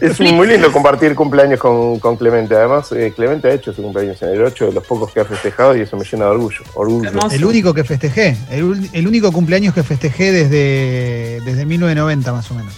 Es 0.00 0.20
muy 0.20 0.46
lindo 0.46 0.70
compartir 0.72 1.14
cumpleaños 1.14 1.58
con, 1.58 1.98
con 1.98 2.16
Clemente. 2.16 2.54
Además, 2.54 2.92
eh, 2.92 3.12
Clemente 3.14 3.48
ha 3.48 3.54
hecho 3.54 3.72
su 3.72 3.82
cumpleaños 3.82 4.20
en 4.22 4.30
el 4.30 4.42
8, 4.42 4.66
de 4.66 4.72
los 4.72 4.86
pocos 4.86 5.12
que 5.12 5.20
ha 5.20 5.24
festejado, 5.24 5.76
y 5.76 5.80
eso 5.80 5.96
me 5.96 6.04
llena 6.04 6.26
de 6.26 6.30
orgullo. 6.32 6.60
orgullo. 6.74 7.10
El 7.30 7.44
único 7.44 7.72
que 7.72 7.84
festejé, 7.84 8.36
el, 8.50 8.88
el 8.92 9.08
único 9.08 9.32
cumpleaños 9.32 9.74
que 9.74 9.82
festejé 9.82 10.32
desde, 10.32 11.40
desde 11.44 11.64
1990 11.64 12.32
más 12.32 12.50
o 12.50 12.54
menos. 12.54 12.74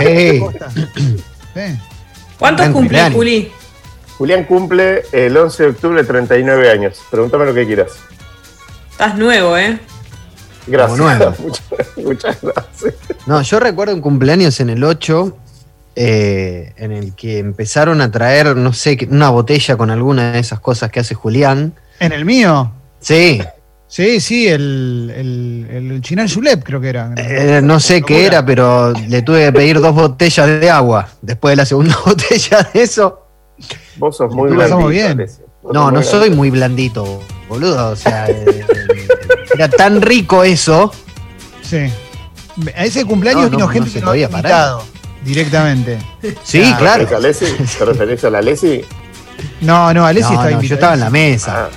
¿Eh? 0.00 0.38
Posta, 0.40 0.68
posta. 0.68 0.72
¿Cuántos 2.38 2.68
cumpleaños. 2.68 3.14
Juli? 3.14 3.52
Julián 4.18 4.44
cumple 4.44 5.02
el 5.12 5.36
11 5.36 5.62
de 5.62 5.68
octubre 5.70 6.04
39 6.04 6.70
años. 6.70 7.02
Pregúntame 7.10 7.44
lo 7.46 7.54
que 7.54 7.66
quieras. 7.66 7.92
Estás 8.90 9.16
nuevo, 9.18 9.56
¿eh? 9.58 9.78
Gracias. 10.66 10.98
Como 10.98 11.10
nuevo. 11.10 11.34
muchas, 11.42 11.64
muchas 11.96 12.38
gracias. 12.42 12.94
No, 13.26 13.40
yo 13.42 13.60
recuerdo 13.60 13.94
un 13.94 14.00
cumpleaños 14.00 14.58
en 14.60 14.70
el 14.70 14.82
8 14.84 15.36
eh, 15.96 16.72
en 16.76 16.92
el 16.92 17.14
que 17.14 17.38
empezaron 17.38 18.00
a 18.00 18.10
traer, 18.10 18.56
no 18.56 18.72
sé, 18.72 18.98
una 19.10 19.30
botella 19.30 19.76
con 19.76 19.90
alguna 19.90 20.32
de 20.32 20.38
esas 20.40 20.60
cosas 20.60 20.90
que 20.90 21.00
hace 21.00 21.14
Julián. 21.14 21.74
En 22.00 22.12
el 22.12 22.24
mío, 22.24 22.72
Sí, 23.00 23.40
sí, 23.86 24.20
sí, 24.20 24.48
el, 24.48 25.12
el, 25.16 25.90
el 25.92 26.00
Chinar 26.02 26.28
Julep 26.30 26.62
creo 26.64 26.80
que 26.80 26.88
era. 26.88 27.14
eh, 27.16 27.60
no 27.62 27.78
sé 27.80 28.02
qué 28.02 28.14
Locura. 28.14 28.26
era, 28.26 28.46
pero 28.46 28.92
le 28.92 29.22
tuve 29.22 29.44
que 29.46 29.52
pedir 29.52 29.80
dos 29.80 29.94
botellas 29.94 30.46
de 30.60 30.68
agua. 30.68 31.08
Después 31.22 31.52
de 31.52 31.56
la 31.56 31.64
segunda 31.66 31.96
botella 32.04 32.68
de 32.74 32.82
eso. 32.82 33.22
Vos 33.96 34.16
sos 34.16 34.34
muy 34.34 34.50
Lo 34.50 34.56
blandito. 34.56 34.76
pasamos 34.76 34.90
bien. 34.90 35.26
No, 35.72 35.90
no 35.90 36.02
soy 36.02 36.30
muy 36.30 36.50
blandito, 36.50 37.22
boludo. 37.48 37.90
O 37.90 37.96
sea, 37.96 38.26
eh, 38.28 38.64
era 39.54 39.68
tan 39.68 40.00
rico 40.02 40.44
eso. 40.44 40.92
Sí. 41.62 41.90
A 42.76 42.84
ese 42.84 43.04
cumpleaños 43.04 43.42
No, 43.44 43.48
no, 43.50 43.56
vino 43.56 43.66
no 43.66 43.72
gente 43.72 43.90
se 43.90 43.98
que 43.98 44.04
no 44.04 44.10
había 44.12 44.26
invitado 44.28 44.84
directamente. 45.24 45.98
Sí, 46.44 46.62
Ah, 46.64 46.76
claro. 46.78 47.06
¿Te 47.06 47.16
referís 47.18 47.42
a 47.42 47.46
Alessi? 47.46 47.76
¿Te 47.78 47.84
referís 47.84 48.24
a 48.24 48.30
la 48.30 48.38
Alessi? 48.38 48.84
No, 49.60 49.92
no, 49.92 50.06
Alessi 50.06 50.28
No, 50.32 50.40
estaba 50.40 50.44
no, 50.44 50.50
yo 50.50 50.54
invitado. 50.56 50.74
estaba 50.76 50.94
en 50.94 51.00
la 51.00 51.10
mesa. 51.10 51.68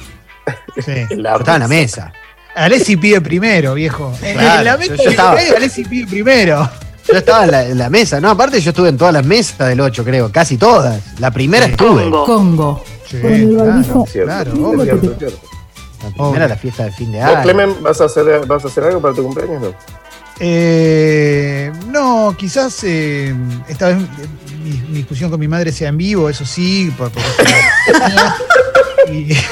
Ah, 0.47 0.53
Sí. 0.85 0.91
en 1.09 1.23
la 1.23 1.31
Yo 1.33 1.37
estaba 1.39 1.55
en 1.57 1.61
la 1.63 1.67
mesa. 1.67 2.13
Alessi 2.55 2.97
pide 2.97 3.21
primero, 3.21 3.73
viejo. 3.73 4.13
En- 4.21 4.37
Claro, 4.37 4.59
en 4.59 4.65
la 4.65 4.71
yo- 4.73 4.77
mesa 4.91 5.03
yo 5.03 5.09
estaba- 5.09 5.31
Alessi 5.57 5.83
pide 5.85 6.07
primero. 6.07 6.69
Yo 7.11 7.17
estaba 7.17 7.43
en 7.45 7.51
la, 7.51 7.63
en 7.65 7.77
la 7.77 7.89
mesa. 7.89 8.21
No, 8.21 8.29
aparte 8.29 8.61
yo 8.61 8.69
estuve 8.69 8.89
en 8.89 8.97
todas 8.97 9.13
las 9.13 9.25
mesas 9.25 9.67
del 9.67 9.81
8, 9.81 10.03
creo. 10.05 10.31
Casi 10.31 10.57
todas. 10.57 11.01
La 11.19 11.31
primera 11.31 11.65
estuve. 11.65 12.07
Congo. 12.09 12.83
Sí, 13.09 13.17
Con 13.21 13.33
el 13.33 13.49
claro, 13.49 13.65
barbijo. 13.71 14.05
Claro, 14.05 14.51
obvio. 14.53 14.85
La 14.85 16.11
primera 16.13 16.47
la 16.47 16.55
fiesta 16.55 16.85
de 16.85 16.91
fin 16.91 17.11
de 17.11 17.19
¿Vos, 17.19 17.27
año. 17.27 17.41
Clemen, 17.43 17.75
vas 17.81 17.99
a 18.01 18.05
hacer, 18.05 18.45
vas 18.45 18.63
a 18.63 18.67
hacer 18.67 18.83
algo 18.85 19.01
para 19.01 19.13
tu 19.13 19.23
cumpleaños? 19.23 19.61
No. 19.61 19.73
Eh, 20.39 21.71
no, 21.87 22.33
quizás 22.37 22.81
eh, 22.85 23.35
esta 23.67 23.87
vez 23.89 23.97
eh, 23.97 24.55
mi, 24.63 24.69
mi 24.89 24.97
discusión 24.99 25.29
con 25.29 25.39
mi 25.39 25.47
madre 25.49 25.71
sea 25.73 25.89
en 25.89 25.97
vivo, 25.97 26.29
eso 26.29 26.45
sí, 26.45 26.93
por- 26.97 27.11
porque 27.11 27.27
es- 29.07 29.11
y- 29.11 29.33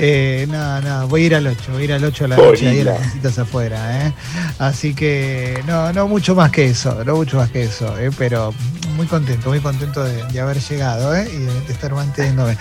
Eh, 0.00 0.46
no, 0.48 0.80
no, 0.80 1.08
voy 1.08 1.22
a 1.24 1.26
ir 1.26 1.34
al 1.34 1.46
8, 1.46 1.72
voy 1.72 1.82
a 1.82 1.84
ir 1.86 1.92
al 1.92 2.04
8 2.04 2.24
a 2.24 2.28
la 2.28 2.36
noche 2.36 2.68
ahí 2.68 2.80
a 2.80 2.84
las 2.84 2.98
casitas 3.00 3.38
afuera, 3.38 4.06
¿eh? 4.06 4.12
Así 4.58 4.94
que 4.94 5.60
no, 5.66 5.92
no 5.92 6.06
mucho 6.06 6.34
más 6.36 6.50
que 6.52 6.66
eso, 6.66 7.04
no 7.04 7.16
mucho 7.16 7.36
más 7.38 7.50
que 7.50 7.64
eso, 7.64 7.98
¿eh? 7.98 8.10
pero 8.16 8.54
muy 8.98 9.06
contento, 9.06 9.50
muy 9.50 9.60
contento 9.60 10.02
de, 10.02 10.40
haber 10.40 10.58
llegado, 10.58 11.14
¿eh? 11.14 11.30
Y 11.32 11.36
de, 11.36 11.60
de 11.60 11.72
estar 11.72 11.94
manteniéndome. 11.94 12.58